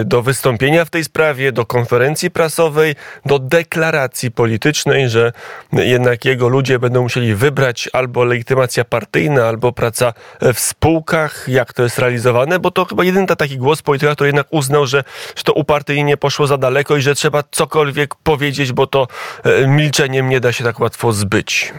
do 0.06 0.22
wystąpienia 0.22 0.86
w 0.86 0.90
tej 0.90 1.04
sprawie, 1.04 1.52
do 1.52 1.66
konferencji 1.66 2.32
prasowej, 2.32 2.96
do 3.26 3.40
deklaracji 3.40 4.32
politycznej, 4.32 5.10
że 5.10 5.32
jednak 5.74 6.26
jego 6.26 6.48
ludzie 6.48 6.80
będą 6.80 7.02
musieli 7.02 7.36
wybrać 7.36 7.90
albo 7.94 8.24
legitymacja 8.24 8.86
partyjna, 8.86 9.46
albo 9.46 9.72
praca 9.72 10.14
w 10.54 10.60
spółkach, 10.60 11.46
jak 11.48 11.74
to 11.74 11.84
jest 11.84 12.00
realizowane, 12.00 12.60
bo 12.60 12.72
to 12.72 12.86
chyba 12.86 13.04
jedyny 13.04 13.28
taki 13.28 13.58
głos 13.58 13.82
polityka, 13.82 14.16
który 14.16 14.28
jednak 14.28 14.48
uznał, 14.52 14.88
że, 14.88 15.04
że 15.36 15.44
to 15.44 15.54
upartyjnie 15.54 16.18
poszło 16.18 16.48
za 16.48 16.58
daleko 16.58 16.98
i 16.98 17.02
że 17.02 17.16
trzeba 17.16 17.44
cokolwiek 17.52 18.16
powiedzieć, 18.16 18.72
bo 18.72 18.88
to 18.88 19.08
e, 19.44 19.68
milczeniem 19.68 20.30
nie 20.30 20.40
da 20.40 20.52
się 20.52 20.64
tak 20.64 20.80
łatwo 20.80 21.14
zbyć. 21.14 21.74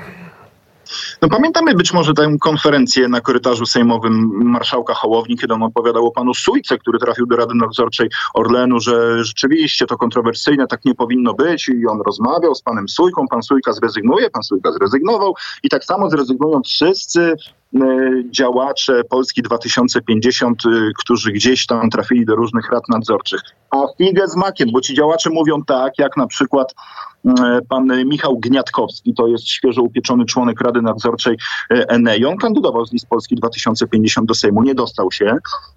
No 1.22 1.28
pamiętamy 1.28 1.74
być 1.74 1.92
może 1.92 2.14
tę 2.14 2.36
konferencję 2.40 3.08
na 3.08 3.20
korytarzu 3.20 3.66
sejmowym 3.66 4.30
marszałka 4.44 4.94
Hołowni, 4.94 5.36
kiedy 5.36 5.54
on 5.54 5.62
opowiadał 5.62 6.06
o 6.06 6.10
panu 6.10 6.34
Sujce, 6.34 6.78
który 6.78 6.98
trafił 6.98 7.26
do 7.26 7.36
Rady 7.36 7.54
Nadzorczej 7.54 8.08
Orlenu, 8.34 8.80
że 8.80 9.24
rzeczywiście 9.24 9.86
to 9.86 9.96
kontrowersyjne, 9.96 10.66
tak 10.66 10.84
nie 10.84 10.94
powinno 10.94 11.34
być 11.34 11.68
i 11.68 11.86
on 11.86 12.00
rozmawiał 12.06 12.54
z 12.54 12.62
panem 12.62 12.88
Sujką, 12.88 13.28
pan 13.30 13.42
Sujka 13.42 13.72
zrezygnuje, 13.72 14.30
pan 14.30 14.42
Sujka 14.42 14.72
zrezygnował 14.72 15.34
i 15.62 15.68
tak 15.68 15.84
samo 15.84 16.10
zrezygnują 16.10 16.62
wszyscy 16.62 17.36
działacze 18.30 19.04
Polski 19.10 19.42
2050, 19.42 20.66
e, 20.66 20.68
którzy 20.98 21.32
gdzieś 21.32 21.66
tam 21.66 21.90
trafili 21.90 22.26
do 22.26 22.36
różnych 22.36 22.70
rad 22.72 22.88
nadzorczych. 22.88 23.40
A 23.70 23.76
figę 23.98 24.28
z 24.28 24.36
makiem, 24.36 24.68
bo 24.72 24.80
ci 24.80 24.94
działacze 24.94 25.30
mówią 25.30 25.62
tak, 25.64 25.98
jak 25.98 26.16
na 26.16 26.26
przykład 26.26 26.74
E, 27.26 27.60
pan 27.68 28.04
Michał 28.04 28.38
Gniatkowski, 28.38 29.14
to 29.14 29.26
jest 29.26 29.48
świeżo 29.48 29.82
upieczony 29.82 30.24
członek 30.24 30.60
Rady 30.60 30.82
Nadzorczej 30.82 31.36
e, 31.70 31.88
Enei. 31.88 32.24
On 32.24 32.36
kandydował 32.36 32.86
z 32.86 32.92
list 32.92 33.06
Polski 33.06 33.34
2050 33.34 34.28
do 34.28 34.34
Sejmu, 34.34 34.62
nie 34.62 34.74
dostał 34.74 35.12
się. 35.12 35.36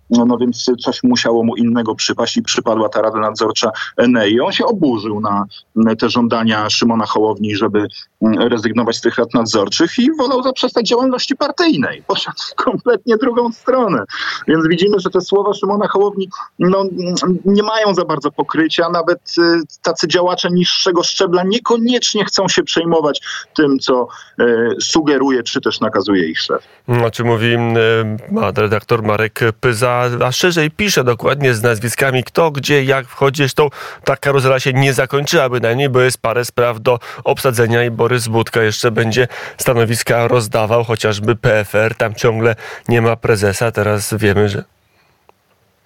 No, 0.10 0.26
no 0.26 0.38
więc 0.38 0.72
coś 0.80 1.04
musiało 1.04 1.44
mu 1.44 1.56
innego 1.56 1.96
przypaść 1.96 2.38
i 2.38 2.42
przypadła 2.42 2.90
ta 2.90 3.02
Rada 3.02 3.20
Nadzorcza 3.20 3.72
Enei. 3.98 4.40
On 4.40 4.52
się 4.52 4.66
oburzył 4.66 5.20
na 5.20 5.46
te 6.00 6.10
żądania 6.10 6.70
Szymona 6.70 7.06
Hołowni, 7.06 7.56
żeby 7.56 7.88
mm, 8.22 8.40
rezygnować 8.40 8.96
z 8.96 9.02
tych 9.02 9.16
rad 9.16 9.34
nadzorczych 9.34 10.00
i 10.00 10.16
wolał 10.18 10.44
zaprzestać 10.44 10.88
działalności 10.88 11.36
partyjnej. 11.36 11.81
Poszedł 12.08 12.38
w 12.52 12.56
kompletnie 12.56 13.18
drugą 13.18 13.52
stronę. 13.52 14.04
Więc 14.48 14.68
widzimy, 14.68 15.00
że 15.00 15.10
te 15.10 15.22
słowa 15.22 15.54
Szymona 15.54 15.88
Hołowni 15.88 16.30
no, 16.60 16.84
nie 17.46 17.64
mają 17.64 17.94
za 17.94 18.06
bardzo 18.06 18.32
pokrycia. 18.32 18.90
Nawet 18.90 19.20
y, 19.38 19.62
tacy 19.82 20.08
działacze 20.08 20.50
niższego 20.52 21.04
szczebla 21.04 21.44
niekoniecznie 21.44 22.26
chcą 22.26 22.48
się 22.48 22.64
przejmować 22.64 23.22
tym, 23.56 23.80
co 23.80 24.08
e, 24.40 24.46
sugeruje, 24.82 25.44
czy 25.44 25.62
też 25.62 25.80
nakazuje 25.80 26.28
ich 26.28 26.40
szef. 26.40 26.68
O 27.06 27.12
czym 27.12 27.28
mówi 27.28 27.54
e, 27.54 28.62
redaktor 28.62 29.04
Marek 29.04 29.40
Pyza, 29.60 30.10
a 30.26 30.32
szerzej 30.32 30.72
pisze 30.72 31.04
dokładnie 31.04 31.54
z 31.54 31.64
nazwiskami, 31.64 32.24
kto, 32.24 32.52
gdzie, 32.52 32.84
jak 32.84 33.08
wchodzi. 33.08 33.42
Zresztą 33.42 33.70
ta 34.04 34.16
karuzela 34.16 34.60
się 34.60 34.74
nie 34.74 34.94
zakończyła 34.94 35.50
bynajmniej, 35.50 35.90
bo 35.90 36.02
jest 36.02 36.22
parę 36.22 36.46
spraw 36.46 36.80
do 36.80 37.00
obsadzenia 37.24 37.84
i 37.84 37.92
Borys 37.92 38.28
Budka 38.28 38.64
jeszcze 38.64 38.92
będzie 38.92 39.28
stanowiska 39.58 40.28
rozdawał, 40.28 40.84
chociażby 40.84 41.36
Tam 41.98 42.16
ciągle 42.16 42.56
nie 42.90 43.02
ma 43.02 43.16
prezesa. 43.16 43.72
Teraz 43.72 44.14
wiemy, 44.14 44.50
że. 44.50 44.64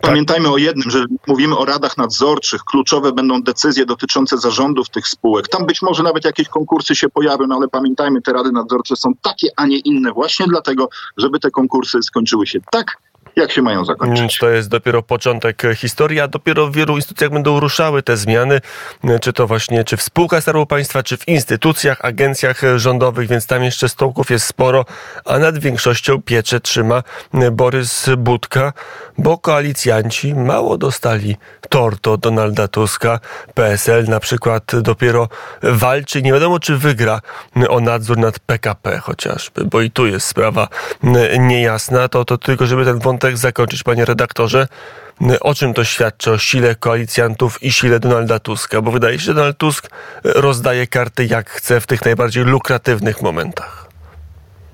Pamiętajmy 0.01 0.49
o 0.49 0.57
jednym, 0.57 0.91
że 0.91 1.05
mówimy 1.27 1.57
o 1.57 1.65
radach 1.65 1.97
nadzorczych, 1.97 2.63
kluczowe 2.63 3.11
będą 3.11 3.41
decyzje 3.41 3.85
dotyczące 3.85 4.37
zarządów 4.37 4.89
tych 4.89 5.07
spółek. 5.07 5.47
Tam 5.47 5.65
być 5.65 5.81
może 5.81 6.03
nawet 6.03 6.25
jakieś 6.25 6.47
konkursy 6.47 6.95
się 6.95 7.09
pojawią, 7.09 7.47
no 7.47 7.55
ale 7.55 7.67
pamiętajmy, 7.67 8.21
te 8.21 8.33
rady 8.33 8.51
nadzorcze 8.51 8.95
są 8.95 9.11
takie, 9.21 9.47
a 9.55 9.65
nie 9.65 9.77
inne 9.77 10.11
właśnie 10.11 10.45
dlatego, 10.47 10.89
żeby 11.17 11.39
te 11.39 11.51
konkursy 11.51 11.97
skończyły 12.03 12.47
się 12.47 12.59
tak, 12.71 12.97
jak 13.35 13.51
się 13.51 13.61
mają 13.61 13.85
zakończyć. 13.85 14.37
To 14.37 14.49
jest 14.49 14.69
dopiero 14.69 15.03
początek 15.03 15.63
historii, 15.75 16.19
a 16.19 16.27
dopiero 16.27 16.67
w 16.67 16.75
wielu 16.75 16.95
instytucjach 16.95 17.31
będą 17.31 17.59
ruszały 17.59 18.03
te 18.03 18.17
zmiany, 18.17 18.61
czy 19.21 19.33
to 19.33 19.47
właśnie, 19.47 19.83
czy 19.83 19.97
w 19.97 20.01
spółkach 20.01 20.43
Skarbu 20.43 20.65
Państwa, 20.65 21.03
czy 21.03 21.17
w 21.17 21.27
instytucjach, 21.27 22.05
agencjach 22.05 22.61
rządowych, 22.75 23.29
więc 23.29 23.47
tam 23.47 23.63
jeszcze 23.63 23.89
stołków 23.89 24.29
jest 24.29 24.45
sporo, 24.45 24.85
a 25.25 25.39
nad 25.39 25.57
większością 25.57 26.21
piecze 26.21 26.59
trzyma 26.59 27.03
Borys 27.51 28.09
Budka, 28.17 28.73
bo 29.17 29.37
koalicjanci 29.37 30.35
mało 30.35 30.77
dostali 30.77 31.35
tortu 31.69 32.11
od 32.11 32.21
Donalda 32.21 32.67
Tuska. 32.67 33.19
PSL 33.53 34.05
na 34.09 34.19
przykład 34.19 34.71
dopiero 34.81 35.29
walczy, 35.63 36.21
nie 36.21 36.33
wiadomo 36.33 36.59
czy 36.59 36.77
wygra 36.77 37.21
o 37.69 37.79
nadzór 37.79 38.17
nad 38.17 38.39
PKP 38.39 38.99
chociażby, 38.99 39.65
bo 39.65 39.81
i 39.81 39.91
tu 39.91 40.07
jest 40.07 40.27
sprawa 40.27 40.67
niejasna. 41.39 42.07
To, 42.07 42.25
to 42.25 42.37
tylko, 42.37 42.65
żeby 42.65 42.85
ten 42.85 42.99
wątek 42.99 43.24
zakończyć, 43.33 43.83
panie 43.83 44.05
redaktorze. 44.05 44.67
O 45.41 45.55
czym 45.55 45.73
to 45.73 45.83
świadczy? 45.83 46.31
O 46.31 46.37
sile 46.37 46.75
koalicjantów 46.75 47.63
i 47.63 47.71
sile 47.71 47.99
Donalda 47.99 48.39
Tuska? 48.39 48.81
Bo 48.81 48.91
wydaje 48.91 49.19
się, 49.19 49.25
że 49.25 49.33
Donald 49.33 49.57
Tusk 49.57 49.89
rozdaje 50.23 50.87
karty 50.87 51.25
jak 51.25 51.49
chce 51.49 51.81
w 51.81 51.87
tych 51.87 52.05
najbardziej 52.05 52.43
lukratywnych 52.43 53.21
momentach. 53.21 53.85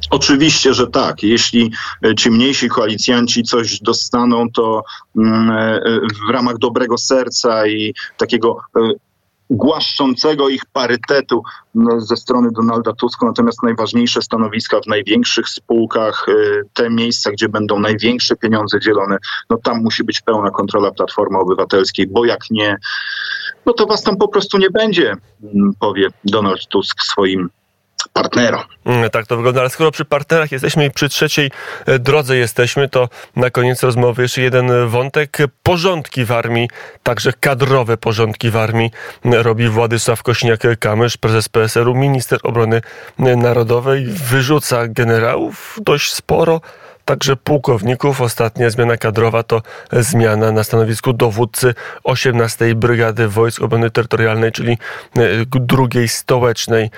Oczywiście, 0.09 0.73
że 0.73 0.87
tak. 0.87 1.23
Jeśli 1.23 1.71
ci 2.17 2.31
mniejsi 2.31 2.69
koalicjanci 2.69 3.43
coś 3.43 3.79
dostaną, 3.79 4.49
to 4.49 4.83
mm, 5.17 5.49
e, 5.49 5.81
w 6.27 6.31
ramach 6.31 6.57
dobrego 6.57 6.97
serca 6.97 7.67
i 7.67 7.93
takiego 8.17 8.57
e, 8.75 8.79
głaszczącego 9.51 10.49
ich 10.49 10.65
parytetu 10.65 11.43
no, 11.75 12.01
ze 12.01 12.17
strony 12.17 12.49
Donalda 12.51 12.93
Tuska, 12.93 13.25
natomiast 13.25 13.63
najważniejsze 13.63 14.21
stanowiska 14.21 14.79
w 14.81 14.87
największych 14.87 15.49
spółkach, 15.49 16.25
y, 16.29 16.63
te 16.73 16.89
miejsca, 16.89 17.31
gdzie 17.31 17.49
będą 17.49 17.79
największe 17.79 18.35
pieniądze 18.35 18.79
dzielone, 18.79 19.17
no 19.49 19.57
tam 19.57 19.83
musi 19.83 20.03
być 20.03 20.21
pełna 20.21 20.51
kontrola 20.51 20.91
Platformy 20.91 21.37
Obywatelskiej, 21.37 22.07
bo 22.07 22.25
jak 22.25 22.39
nie, 22.51 22.77
no 23.65 23.73
to 23.73 23.85
was 23.85 24.03
tam 24.03 24.17
po 24.17 24.27
prostu 24.27 24.57
nie 24.57 24.69
będzie, 24.69 25.15
mm, 25.43 25.73
powie 25.79 26.07
Donald 26.23 26.67
Tusk 26.67 27.03
swoim 27.03 27.49
partnera. 28.13 28.65
Mm, 28.85 29.09
tak 29.09 29.27
to 29.27 29.35
wygląda, 29.35 29.61
ale 29.61 29.69
skoro 29.69 29.91
przy 29.91 30.05
partnerach 30.05 30.51
jesteśmy 30.51 30.85
i 30.85 30.91
przy 30.91 31.09
trzeciej 31.09 31.51
e, 31.85 31.99
drodze 31.99 32.37
jesteśmy, 32.37 32.89
to 32.89 33.09
na 33.35 33.49
koniec 33.49 33.83
rozmowy 33.83 34.21
jeszcze 34.21 34.41
jeden 34.41 34.87
wątek. 34.87 35.37
Porządki 35.63 36.25
w 36.25 36.31
armii, 36.31 36.69
także 37.03 37.33
kadrowe 37.39 37.97
porządki 37.97 38.49
w 38.49 38.57
armii 38.57 38.91
robi 39.23 39.67
Władysław 39.67 40.23
Kośniak-Kamysz, 40.23 41.17
prezes 41.17 41.49
PSL-u, 41.49 41.95
minister 41.95 42.39
obrony 42.43 42.81
narodowej. 43.19 44.05
Wyrzuca 44.05 44.87
generałów 44.87 45.79
dość 45.81 46.13
sporo 46.13 46.61
także 47.11 47.35
pułkowników. 47.35 48.21
Ostatnia 48.21 48.69
zmiana 48.69 48.97
kadrowa 48.97 49.43
to 49.43 49.61
zmiana 49.91 50.51
na 50.51 50.63
stanowisku 50.63 51.13
dowódcy 51.13 51.73
18 52.03 52.75
Brygady 52.75 53.27
Wojsk 53.27 53.61
Obrony 53.61 53.89
Terytorialnej, 53.89 54.51
czyli 54.51 54.71
e, 54.71 55.19
drugiej 55.49 56.07
stołecznej 56.07 56.89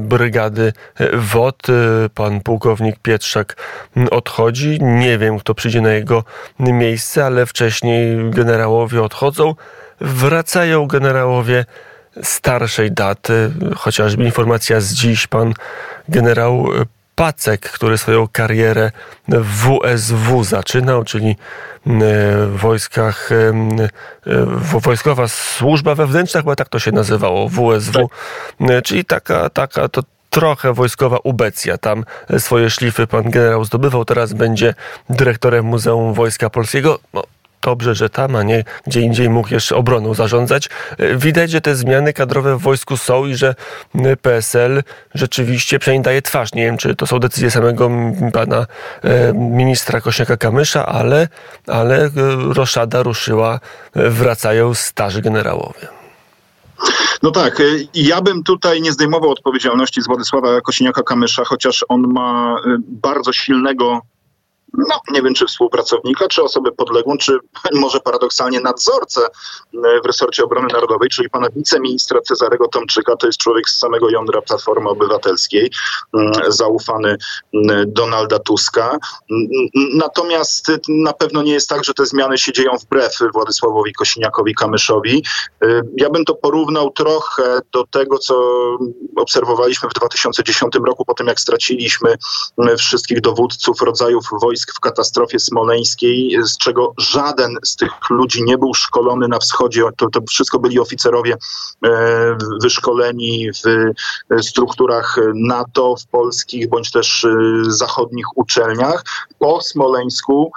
brygady 0.00 0.72
e, 0.96 1.16
WOT. 1.16 1.68
E, 1.68 1.72
pan 2.08 2.40
pułkownik 2.40 2.98
Pietrzak 2.98 3.56
odchodzi. 4.10 4.78
Nie 4.80 5.18
wiem, 5.18 5.38
kto 5.38 5.54
przyjdzie 5.54 5.80
na 5.80 5.92
jego 5.92 6.24
miejsce, 6.58 7.26
ale 7.26 7.46
wcześniej 7.46 8.30
generałowie 8.30 9.02
odchodzą. 9.02 9.54
Wracają 10.00 10.86
generałowie 10.86 11.64
starszej 12.22 12.92
daty, 12.92 13.50
chociażby 13.76 14.24
informacja 14.24 14.80
z 14.80 14.92
dziś, 14.92 15.26
pan 15.26 15.54
generał 16.08 16.68
Pacek, 17.14 17.60
który 17.60 17.98
swoją 17.98 18.28
karierę 18.28 18.90
w 19.28 19.44
WSW 19.44 20.44
zaczynał, 20.44 21.04
czyli 21.04 21.36
w 21.86 22.56
wojskach, 22.56 23.30
Wojskowa 24.72 25.28
Służba 25.28 25.94
Wewnętrzna, 25.94 26.40
chyba 26.40 26.56
tak 26.56 26.68
to 26.68 26.78
się 26.78 26.92
nazywało, 26.92 27.48
WSW, 27.48 28.10
tak. 28.58 28.84
czyli 28.84 29.04
taka, 29.04 29.50
taka 29.50 29.88
to 29.88 30.02
trochę 30.30 30.72
wojskowa 30.72 31.18
ubecja. 31.24 31.78
Tam 31.78 32.04
swoje 32.38 32.70
szlify 32.70 33.06
pan 33.06 33.30
generał 33.30 33.64
zdobywał, 33.64 34.04
teraz 34.04 34.32
będzie 34.32 34.74
dyrektorem 35.10 35.64
Muzeum 35.64 36.14
Wojska 36.14 36.50
Polskiego. 36.50 36.98
No, 37.14 37.22
dobrze, 37.62 37.94
że 37.94 38.10
tam, 38.10 38.36
a 38.36 38.42
nie 38.42 38.64
gdzie 38.86 39.00
indziej 39.00 39.30
mógł 39.30 39.54
jeszcze 39.54 39.76
obroną 39.76 40.14
zarządzać. 40.14 40.68
E, 40.98 41.16
widać, 41.16 41.50
że 41.50 41.60
te 41.60 41.74
zmiany 41.74 42.12
kadrowe 42.12 42.56
w 42.56 42.60
wojsku 42.60 42.96
są 42.96 43.26
i 43.26 43.34
że 43.34 43.54
PSL 44.22 44.82
rzeczywiście 45.14 45.78
przynajmniej 45.78 46.04
daje 46.04 46.22
twarz. 46.22 46.52
Nie 46.54 46.64
wiem, 46.64 46.76
czy 46.76 46.94
to 46.94 47.06
są 47.06 47.18
decyzje 47.18 47.50
samego 47.50 47.90
pana 48.32 48.66
e, 49.02 49.32
ministra 49.32 50.00
Kośniaka-Kamysza, 50.00 50.84
ale, 50.86 51.28
ale 51.66 52.04
e, 52.04 52.10
roszada 52.54 53.02
ruszyła, 53.02 53.60
wracają 53.94 54.74
starzy 54.74 55.22
generałowie. 55.22 55.88
No 57.22 57.30
tak, 57.30 57.62
ja 57.94 58.20
bym 58.20 58.42
tutaj 58.42 58.82
nie 58.82 58.92
zdejmował 58.92 59.30
odpowiedzialności 59.30 60.02
z 60.02 60.06
Władysława 60.06 60.58
Kosiniaka-Kamysza, 60.58 61.42
chociaż 61.44 61.84
on 61.88 62.12
ma 62.12 62.56
bardzo 62.88 63.32
silnego 63.32 64.00
no, 64.74 65.00
nie 65.10 65.22
wiem, 65.22 65.34
czy 65.34 65.46
współpracownika, 65.46 66.28
czy 66.28 66.42
osobę 66.42 66.72
podległą, 66.72 67.18
czy 67.18 67.38
może 67.74 68.00
paradoksalnie 68.00 68.60
nadzorcę 68.60 69.20
e, 69.24 70.00
w 70.04 70.06
resorcie 70.06 70.44
obrony 70.44 70.68
narodowej, 70.72 71.08
czyli 71.08 71.30
pana 71.30 71.48
wiceministra 71.56 72.20
Cezarego 72.20 72.68
Tomczyka. 72.68 73.16
To 73.16 73.26
jest 73.26 73.38
człowiek 73.38 73.68
z 73.68 73.78
samego 73.78 74.10
jądra 74.10 74.42
Platformy 74.42 74.88
Obywatelskiej, 74.88 75.70
mm, 76.14 76.32
zaufany 76.48 77.16
mm, 77.54 77.92
Donalda 77.92 78.38
Tuska. 78.38 78.98
Mm, 79.30 79.48
natomiast 79.94 80.72
na 80.88 81.12
pewno 81.12 81.42
nie 81.42 81.52
jest 81.52 81.68
tak, 81.68 81.84
że 81.84 81.94
te 81.94 82.06
zmiany 82.06 82.38
się 82.38 82.52
dzieją 82.52 82.72
wbrew 82.76 83.12
Władysławowi 83.34 83.92
Kosiniakowi-Kamyszowi. 84.00 85.20
E, 85.62 85.82
ja 85.96 86.10
bym 86.10 86.24
to 86.24 86.34
porównał 86.34 86.90
trochę 86.90 87.60
do 87.72 87.86
tego, 87.86 88.18
co 88.18 88.34
obserwowaliśmy 89.16 89.88
w 89.88 89.92
2010 89.92 90.74
roku, 90.86 91.04
po 91.04 91.14
tym 91.14 91.26
jak 91.26 91.40
straciliśmy 91.40 92.16
wszystkich 92.78 93.20
dowódców 93.20 93.80
rodzajów 93.82 94.24
wojsk 94.42 94.61
w 94.76 94.80
katastrofie 94.80 95.38
smoleńskiej, 95.38 96.38
z 96.42 96.58
czego 96.58 96.94
żaden 96.98 97.56
z 97.64 97.76
tych 97.76 97.92
ludzi 98.10 98.42
nie 98.44 98.58
był 98.58 98.74
szkolony 98.74 99.28
na 99.28 99.38
wschodzie. 99.38 99.82
To, 99.96 100.08
to 100.10 100.20
wszystko 100.28 100.58
byli 100.58 100.80
oficerowie 100.80 101.36
e, 101.84 101.88
wyszkoleni 102.62 103.50
w 103.64 103.66
e, 104.30 104.42
strukturach 104.42 105.16
NATO, 105.34 105.94
w 105.96 106.06
polskich 106.06 106.68
bądź 106.68 106.90
też 106.90 107.24
e, 107.24 107.30
zachodnich 107.68 108.26
uczelniach. 108.36 109.04
Po 109.38 109.60
Smoleńsku 109.60 110.52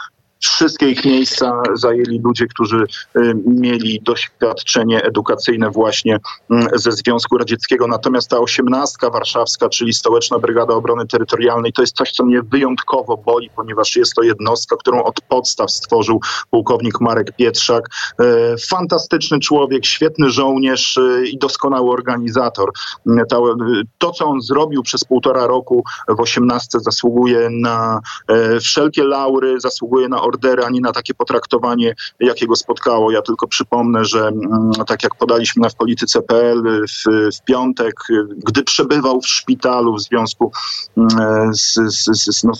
Wszystkie 0.47 0.89
ich 0.89 1.05
miejsca 1.05 1.61
zajęli 1.73 2.19
ludzie, 2.23 2.47
którzy 2.47 2.77
y, 3.17 3.33
mieli 3.45 4.01
doświadczenie 4.01 5.03
edukacyjne 5.03 5.69
właśnie 5.69 6.19
mm, 6.49 6.67
ze 6.73 6.91
Związku 6.91 7.37
Radzieckiego. 7.37 7.87
Natomiast 7.87 8.29
ta 8.29 8.39
osiemnastka 8.39 9.09
warszawska, 9.09 9.69
czyli 9.69 9.93
Stołeczna 9.93 10.39
Brygada 10.39 10.73
Obrony 10.73 11.07
Terytorialnej, 11.07 11.73
to 11.73 11.81
jest 11.81 11.95
coś, 11.95 12.11
co 12.11 12.25
mnie 12.25 12.41
wyjątkowo 12.41 13.17
boli, 13.17 13.49
ponieważ 13.55 13.95
jest 13.95 14.13
to 14.13 14.23
jednostka, 14.23 14.75
którą 14.77 15.03
od 15.03 15.21
podstaw 15.21 15.71
stworzył 15.71 16.19
pułkownik 16.51 17.01
Marek 17.01 17.35
Pietrzak. 17.35 17.89
Y, 18.21 18.25
fantastyczny 18.69 19.39
człowiek, 19.39 19.85
świetny 19.85 20.29
żołnierz 20.29 20.97
y, 20.97 21.23
i 21.27 21.37
doskonały 21.37 21.91
organizator. 21.91 22.71
To, 23.97 24.11
co 24.11 24.25
on 24.25 24.41
zrobił 24.41 24.83
przez 24.83 25.03
półtora 25.03 25.47
roku 25.47 25.83
w 26.07 26.19
osiemnastce 26.19 26.79
zasługuje 26.79 27.49
na 27.49 27.99
wszelkie 28.61 29.03
laury, 29.03 29.59
zasługuje 29.59 30.09
na 30.09 30.21
ordery, 30.35 30.63
ani 30.65 30.81
na 30.81 30.91
takie 30.91 31.13
potraktowanie, 31.13 31.95
jakiego 32.19 32.55
spotkało. 32.55 33.11
Ja 33.11 33.21
tylko 33.21 33.47
przypomnę, 33.47 34.05
że 34.05 34.27
mm, 34.27 34.71
tak 34.87 35.03
jak 35.03 35.15
podaliśmy 35.15 35.61
na 35.61 35.69
w 35.69 35.75
polityce.pl 35.75 36.63
w, 36.87 37.35
w 37.37 37.43
piątek, 37.43 37.95
gdy 38.47 38.63
przebywał 38.63 39.21
w 39.21 39.27
szpitalu 39.27 39.95
w 39.95 40.01
związku 40.01 40.51
mm, 40.97 41.53
z, 41.53 41.73
z, 41.73 42.35
z, 42.35 42.43
no, 42.43 42.53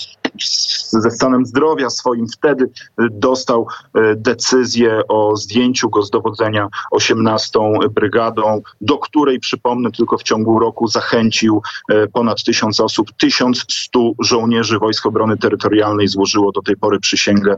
ze 0.89 1.11
stanem 1.11 1.45
zdrowia 1.45 1.89
swoim, 1.89 2.27
wtedy 2.27 2.69
dostał 3.11 3.67
e, 3.93 4.15
decyzję 4.15 5.01
o 5.07 5.37
zdjęciu 5.37 5.89
go 5.89 6.03
z 6.03 6.09
dowodzenia 6.09 6.67
18 6.91 7.59
Brygadą, 7.91 8.61
do 8.81 8.97
której, 8.97 9.39
przypomnę, 9.39 9.91
tylko 9.91 10.17
w 10.17 10.23
ciągu 10.23 10.59
roku 10.59 10.87
zachęcił 10.87 11.61
e, 11.89 12.07
ponad 12.07 12.43
tysiąc 12.43 12.79
osób. 12.79 13.11
1100 13.19 14.11
żołnierzy 14.19 14.79
Wojsk 14.79 15.05
Obrony 15.05 15.37
Terytorialnej 15.37 16.07
złożyło 16.07 16.51
do 16.51 16.61
tej 16.61 16.77
pory 16.77 16.99
przysięgę 16.99 17.55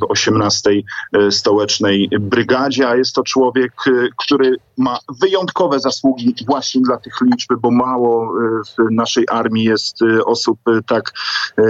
w 0.00 0.04
18 0.08 0.70
e, 1.12 1.30
stołecznej 1.30 2.08
brygadzie, 2.20 2.88
a 2.88 2.96
jest 2.96 3.14
to 3.14 3.22
człowiek, 3.22 3.72
który 4.16 4.56
ma 4.76 4.98
wyjątkowe 5.20 5.80
zasługi 5.80 6.34
właśnie 6.46 6.80
dla 6.80 6.96
tych 6.96 7.14
liczb, 7.20 7.52
bo 7.60 7.70
mało 7.70 8.32
w 8.78 8.90
naszej 8.90 9.24
armii 9.30 9.64
jest 9.64 9.98
osób 10.26 10.58
tak 10.86 11.12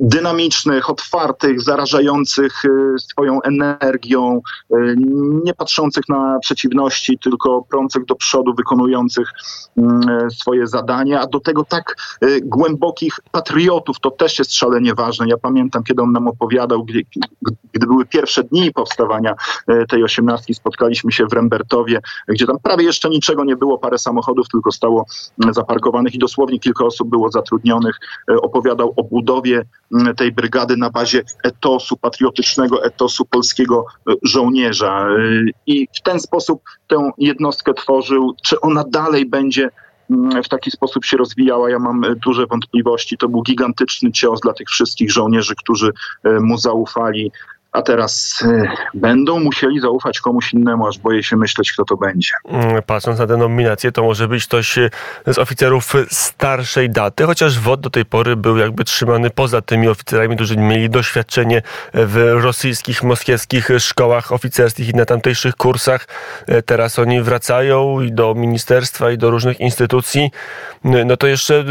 dynamicznych, 0.00 0.90
otwartych, 0.90 1.60
zarażających 1.60 2.62
swoją 2.98 3.42
energią, 3.42 4.40
nie 5.44 5.54
patrzących 5.54 6.08
na 6.08 6.38
przeciwności, 6.38 7.18
tylko 7.18 7.62
prących 7.62 8.04
do 8.04 8.14
przodu, 8.14 8.54
wykonujących 8.54 9.28
mm, 9.76 10.30
swoje 10.30 10.66
zadania, 10.66 11.20
a 11.20 11.26
do 11.26 11.40
tego 11.40 11.64
tak 11.64 11.96
głębokich 12.42 13.14
patriotów, 13.32 14.00
to 14.00 14.10
też 14.10 14.38
jest 14.38 14.54
szalenie 14.54 14.94
ważne. 14.94 15.28
Ja 15.28 15.36
pamiętam, 15.36 15.82
kiedy 15.82 16.02
on 16.02 16.12
nam 16.12 16.28
opowiadał, 16.28 16.84
gdy, 16.84 17.02
gdy 17.72 17.86
były 17.86 18.06
pierwsze 18.06 18.44
dni 18.44 18.72
powstawania 18.72 19.34
tej 19.88 20.04
osiemnastki, 20.04 20.54
spotkaliśmy 20.54 21.12
się 21.12 21.26
w 21.26 21.32
Rembertowie, 21.32 22.00
gdzie 22.28 22.46
tam 22.46 22.58
prawie 22.62 22.84
jeszcze 22.84 23.08
niczego 23.08 23.44
nie 23.44 23.56
było, 23.56 23.78
parę 23.78 23.98
samochodów 23.98 24.48
tylko 24.48 24.72
stało 24.72 25.04
zaparkowanych 25.50 26.14
i 26.14 26.18
dosłownie 26.18 26.58
kilka 26.58 26.84
osób 26.84 27.08
było 27.08 27.30
zatrudnionych. 27.30 27.96
Opowiadał 28.42 28.94
o 28.96 29.04
budowie 29.04 29.64
tej 30.16 30.32
brygady 30.32 30.76
na 30.76 30.90
bazie 30.90 31.22
etosu, 31.44 31.96
patriotycznego 31.96 32.84
etosu 32.84 33.24
polskiego 33.24 33.86
żołnierza. 34.22 35.08
I 35.66 35.88
w 35.96 36.00
ten 36.02 36.20
sposób 36.20 36.62
tę 36.88 37.10
jednostkę 37.18 37.74
tworzył. 37.74 38.34
Czy 38.44 38.60
ona 38.60 38.84
dalej 38.84 39.26
będzie 39.26 39.68
w 40.44 40.48
taki 40.48 40.70
sposób 40.70 41.04
się 41.04 41.16
rozwijała, 41.16 41.70
ja 41.70 41.78
mam 41.78 42.02
duże 42.24 42.46
wątpliwości. 42.46 43.16
To 43.18 43.28
był 43.28 43.42
gigantyczny 43.42 44.12
cios 44.12 44.40
dla 44.40 44.52
tych 44.52 44.68
wszystkich 44.68 45.12
żołnierzy, 45.12 45.54
którzy 45.56 45.90
mu 46.40 46.58
zaufali 46.58 47.32
a 47.72 47.82
teraz 47.82 48.42
y, 48.42 48.68
będą 48.94 49.40
musieli 49.40 49.80
zaufać 49.80 50.20
komuś 50.20 50.54
innemu, 50.54 50.86
aż 50.86 50.98
boję 50.98 51.22
się 51.22 51.36
myśleć, 51.36 51.72
kto 51.72 51.84
to 51.84 51.96
będzie. 51.96 52.30
Mm, 52.48 52.82
patrząc 52.82 53.18
na 53.18 53.26
tę 53.26 53.36
nominację, 53.36 53.92
to 53.92 54.02
może 54.02 54.28
być 54.28 54.46
ktoś 54.46 54.78
y, 54.78 54.90
z 55.26 55.38
oficerów 55.38 55.92
starszej 56.10 56.90
daty, 56.90 57.24
chociaż 57.24 57.58
WOD 57.58 57.80
do 57.80 57.90
tej 57.90 58.04
pory 58.04 58.36
był 58.36 58.56
jakby 58.56 58.84
trzymany 58.84 59.30
poza 59.30 59.62
tymi 59.62 59.88
oficerami, 59.88 60.36
którzy 60.36 60.56
mieli 60.56 60.90
doświadczenie 60.90 61.62
w 61.94 62.38
rosyjskich, 62.42 63.02
moskiewskich 63.02 63.68
szkołach 63.78 64.32
oficerskich 64.32 64.88
i 64.88 64.94
na 64.94 65.04
tamtejszych 65.04 65.56
kursach. 65.56 66.08
E, 66.46 66.62
teraz 66.62 66.98
oni 66.98 67.22
wracają 67.22 68.00
i 68.00 68.12
do 68.12 68.34
ministerstwa, 68.34 69.10
i 69.10 69.18
do 69.18 69.30
różnych 69.30 69.60
instytucji. 69.60 70.30
No 70.84 71.16
to 71.16 71.26
jeszcze, 71.26 71.60
y, 71.60 71.64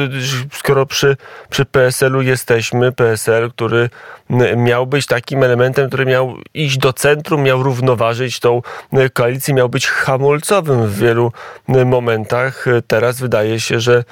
skoro 0.54 0.86
przy, 0.86 1.18
przy 1.50 1.66
PSL-u 1.66 2.22
jesteśmy, 2.22 2.92
PSL, 2.92 3.52
który 3.52 3.90
miał 4.58 4.88
być 4.88 5.06
takim 5.06 5.44
elementem, 5.44 5.88
który 5.89 6.06
miał 6.06 6.36
iść 6.54 6.78
do 6.78 6.93
centrum, 6.93 7.43
miał 7.43 7.63
równoważyć 7.63 8.39
tą 8.39 8.62
e, 8.91 9.10
koalicję, 9.10 9.54
miał 9.54 9.69
być 9.69 9.88
hamulcowym 9.88 10.88
w 10.88 10.95
wielu 10.95 11.32
e, 11.67 11.86
momentach. 11.86 12.65
Teraz 12.88 13.19
wydaje 13.19 13.60
się, 13.60 13.80
że, 13.80 14.04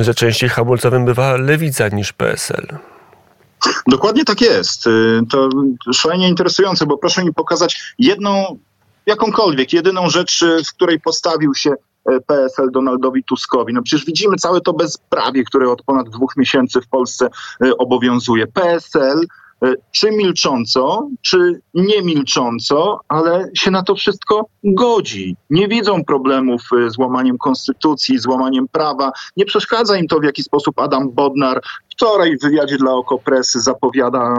że 0.00 0.14
częściej 0.14 0.48
hamulcowym 0.48 1.04
bywa 1.04 1.36
lewica 1.36 1.88
niż 1.88 2.12
PSL. 2.12 2.66
Dokładnie 3.86 4.24
tak 4.24 4.40
jest. 4.40 4.84
To 5.30 5.48
szalenie 5.92 6.28
interesujące, 6.28 6.86
bo 6.86 6.98
proszę 6.98 7.24
mi 7.24 7.34
pokazać 7.34 7.94
jedną, 7.98 8.58
jakąkolwiek, 9.06 9.72
jedyną 9.72 10.10
rzecz, 10.10 10.44
w 10.66 10.74
której 10.74 11.00
postawił 11.00 11.54
się 11.54 11.70
e, 11.70 12.20
PSL 12.20 12.70
Donaldowi 12.72 13.24
Tuskowi. 13.24 13.72
No 13.72 13.82
przecież 13.82 14.06
widzimy 14.06 14.36
całe 14.36 14.60
to 14.60 14.72
bezprawie, 14.72 15.44
które 15.44 15.70
od 15.70 15.82
ponad 15.82 16.08
dwóch 16.08 16.36
miesięcy 16.36 16.80
w 16.80 16.88
Polsce 16.88 17.28
obowiązuje. 17.78 18.46
PSL 18.46 19.20
E, 19.20 19.26
czy 19.92 20.10
milcząco, 20.10 21.08
czy 21.22 21.60
nie 21.74 22.02
milcząco, 22.02 23.00
ale 23.08 23.50
się 23.54 23.70
na 23.70 23.82
to 23.82 23.94
wszystko 23.94 24.46
godzi. 24.64 25.36
Nie 25.50 25.68
widzą 25.68 26.04
problemów 26.04 26.62
e, 26.86 26.90
z 26.90 26.98
łamaniem 26.98 27.38
konstytucji, 27.38 28.18
z 28.18 28.26
łamaniem 28.26 28.68
prawa. 28.68 29.12
Nie 29.36 29.44
przeszkadza 29.44 29.96
im 29.96 30.06
to, 30.06 30.20
w 30.20 30.24
jaki 30.24 30.42
sposób 30.42 30.78
Adam 30.78 31.10
Bodnar 31.10 31.60
wczoraj 32.00 32.36
w 32.36 32.42
wywiadzie 32.42 32.76
dla 32.76 32.92
Okopresy 32.92 33.60
zapowiada 33.60 34.34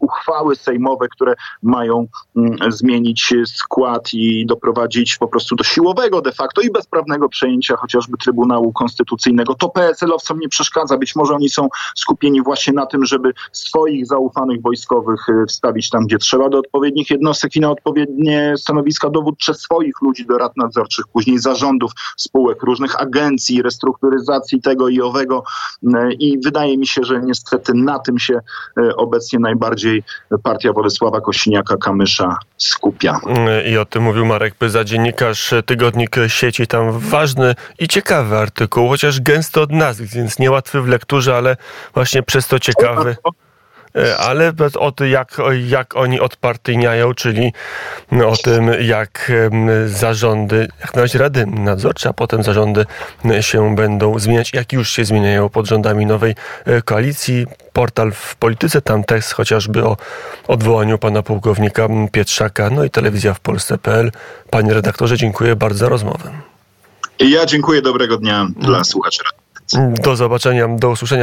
uchwały 0.00 0.56
sejmowe, 0.56 1.08
które 1.08 1.34
mają 1.62 2.06
mm, 2.36 2.72
zmienić 2.72 3.34
skład 3.46 4.14
i 4.14 4.46
doprowadzić 4.46 5.16
po 5.16 5.28
prostu 5.28 5.56
do 5.56 5.64
siłowego 5.64 6.20
de 6.20 6.32
facto 6.32 6.60
i 6.60 6.70
bezprawnego 6.70 7.28
przejęcia 7.28 7.76
chociażby 7.76 8.16
Trybunału 8.16 8.72
Konstytucyjnego. 8.72 9.54
To 9.54 9.68
PSL-owcom 9.68 10.38
nie 10.40 10.48
przeszkadza. 10.48 10.98
Być 10.98 11.16
może 11.16 11.34
oni 11.34 11.48
są 11.48 11.68
skupieni 11.94 12.42
właśnie 12.42 12.72
na 12.72 12.86
tym, 12.86 13.04
żeby 13.04 13.32
swoich 13.52 14.06
zaufanych 14.06 14.62
wojskowych 14.62 15.28
y, 15.28 15.46
wstawić 15.46 15.90
tam, 15.90 16.06
gdzie 16.06 16.18
trzeba, 16.18 16.48
do 16.48 16.58
odpowiednich 16.58 17.10
jednostek 17.10 17.56
i 17.56 17.60
na 17.60 17.70
odpowiednie 17.70 18.54
stanowiska 18.56 19.10
dowódcze 19.10 19.54
swoich 19.54 19.94
ludzi 20.02 20.26
do 20.26 20.38
rad 20.38 20.56
nadzorczych, 20.56 21.04
później 21.12 21.38
zarządów 21.38 21.92
spółek, 22.16 22.62
różnych 22.62 23.00
agencji, 23.00 23.62
restrukturyzacji 23.62 24.60
tego 24.60 24.88
i 24.88 25.00
owego. 25.00 25.44
Y, 25.82 26.12
I 26.12 26.38
wydaje 26.38 26.71
wydaje 26.72 26.78
mi 26.78 26.86
się, 26.86 27.04
że 27.04 27.20
niestety 27.22 27.74
na 27.74 27.98
tym 27.98 28.18
się 28.18 28.40
e, 28.76 28.96
obecnie 28.96 29.38
najbardziej 29.38 30.02
partia 30.42 30.72
Władysława 30.72 31.18
Kosiniaka-Kamysza 31.18 32.36
skupia. 32.56 33.20
Mm, 33.26 33.66
I 33.66 33.76
o 33.76 33.84
tym 33.84 34.02
mówił 34.02 34.26
Marek 34.26 34.54
Pyza, 34.54 34.84
dziennikarz 34.84 35.54
Tygodnik 35.66 36.16
Sieci. 36.28 36.66
Tam 36.66 36.98
ważny 36.98 37.54
i 37.78 37.88
ciekawy 37.88 38.36
artykuł, 38.36 38.88
chociaż 38.88 39.20
gęsty 39.20 39.60
od 39.60 39.72
nazw, 39.72 40.00
więc 40.00 40.38
niełatwy 40.38 40.82
w 40.82 40.88
lekturze, 40.88 41.36
ale 41.36 41.56
właśnie 41.94 42.22
przez 42.22 42.48
to 42.48 42.58
ciekawy. 42.58 43.16
E, 43.26 43.30
ale 44.18 44.52
o 44.78 44.92
tym, 44.92 45.10
jak, 45.10 45.36
jak 45.66 45.96
oni 45.96 46.20
odpartyjniają, 46.20 47.14
czyli 47.14 47.52
o 48.26 48.36
tym, 48.36 48.70
jak 48.80 49.32
zarządy, 49.86 50.68
jak 50.80 50.94
na 50.94 51.02
razie 51.02 51.18
rady 51.18 51.46
nadzorcze, 51.46 52.08
a 52.08 52.12
potem 52.12 52.42
zarządy 52.42 52.86
się 53.40 53.76
będą 53.76 54.18
zmieniać, 54.18 54.52
jak 54.52 54.72
już 54.72 54.90
się 54.90 55.04
zmieniają 55.04 55.48
pod 55.48 55.66
rządami 55.66 56.06
nowej 56.06 56.34
e, 56.64 56.82
koalicji. 56.82 57.46
Portal 57.72 58.12
w 58.12 58.36
polityce, 58.36 58.82
tam 58.82 59.04
tekst 59.04 59.32
chociażby 59.32 59.84
o 59.84 59.96
odwołaniu 60.48 60.98
pana 60.98 61.22
pułkownika 61.22 61.88
Pietrzaka, 62.12 62.70
no 62.70 62.84
i 62.84 62.90
telewizja 62.90 63.34
w 63.34 63.40
Polsce.pl. 63.40 64.12
Panie 64.50 64.74
redaktorze, 64.74 65.16
dziękuję 65.16 65.56
bardzo 65.56 65.78
za 65.78 65.88
rozmowę. 65.88 66.30
Ja 67.18 67.46
dziękuję, 67.46 67.82
dobrego 67.82 68.16
dnia 68.16 68.46
dla 68.56 68.84
słuchaczy. 68.84 69.22
Do 70.02 70.16
zobaczenia, 70.16 70.68
do 70.68 70.90
usłyszenia. 70.90 71.20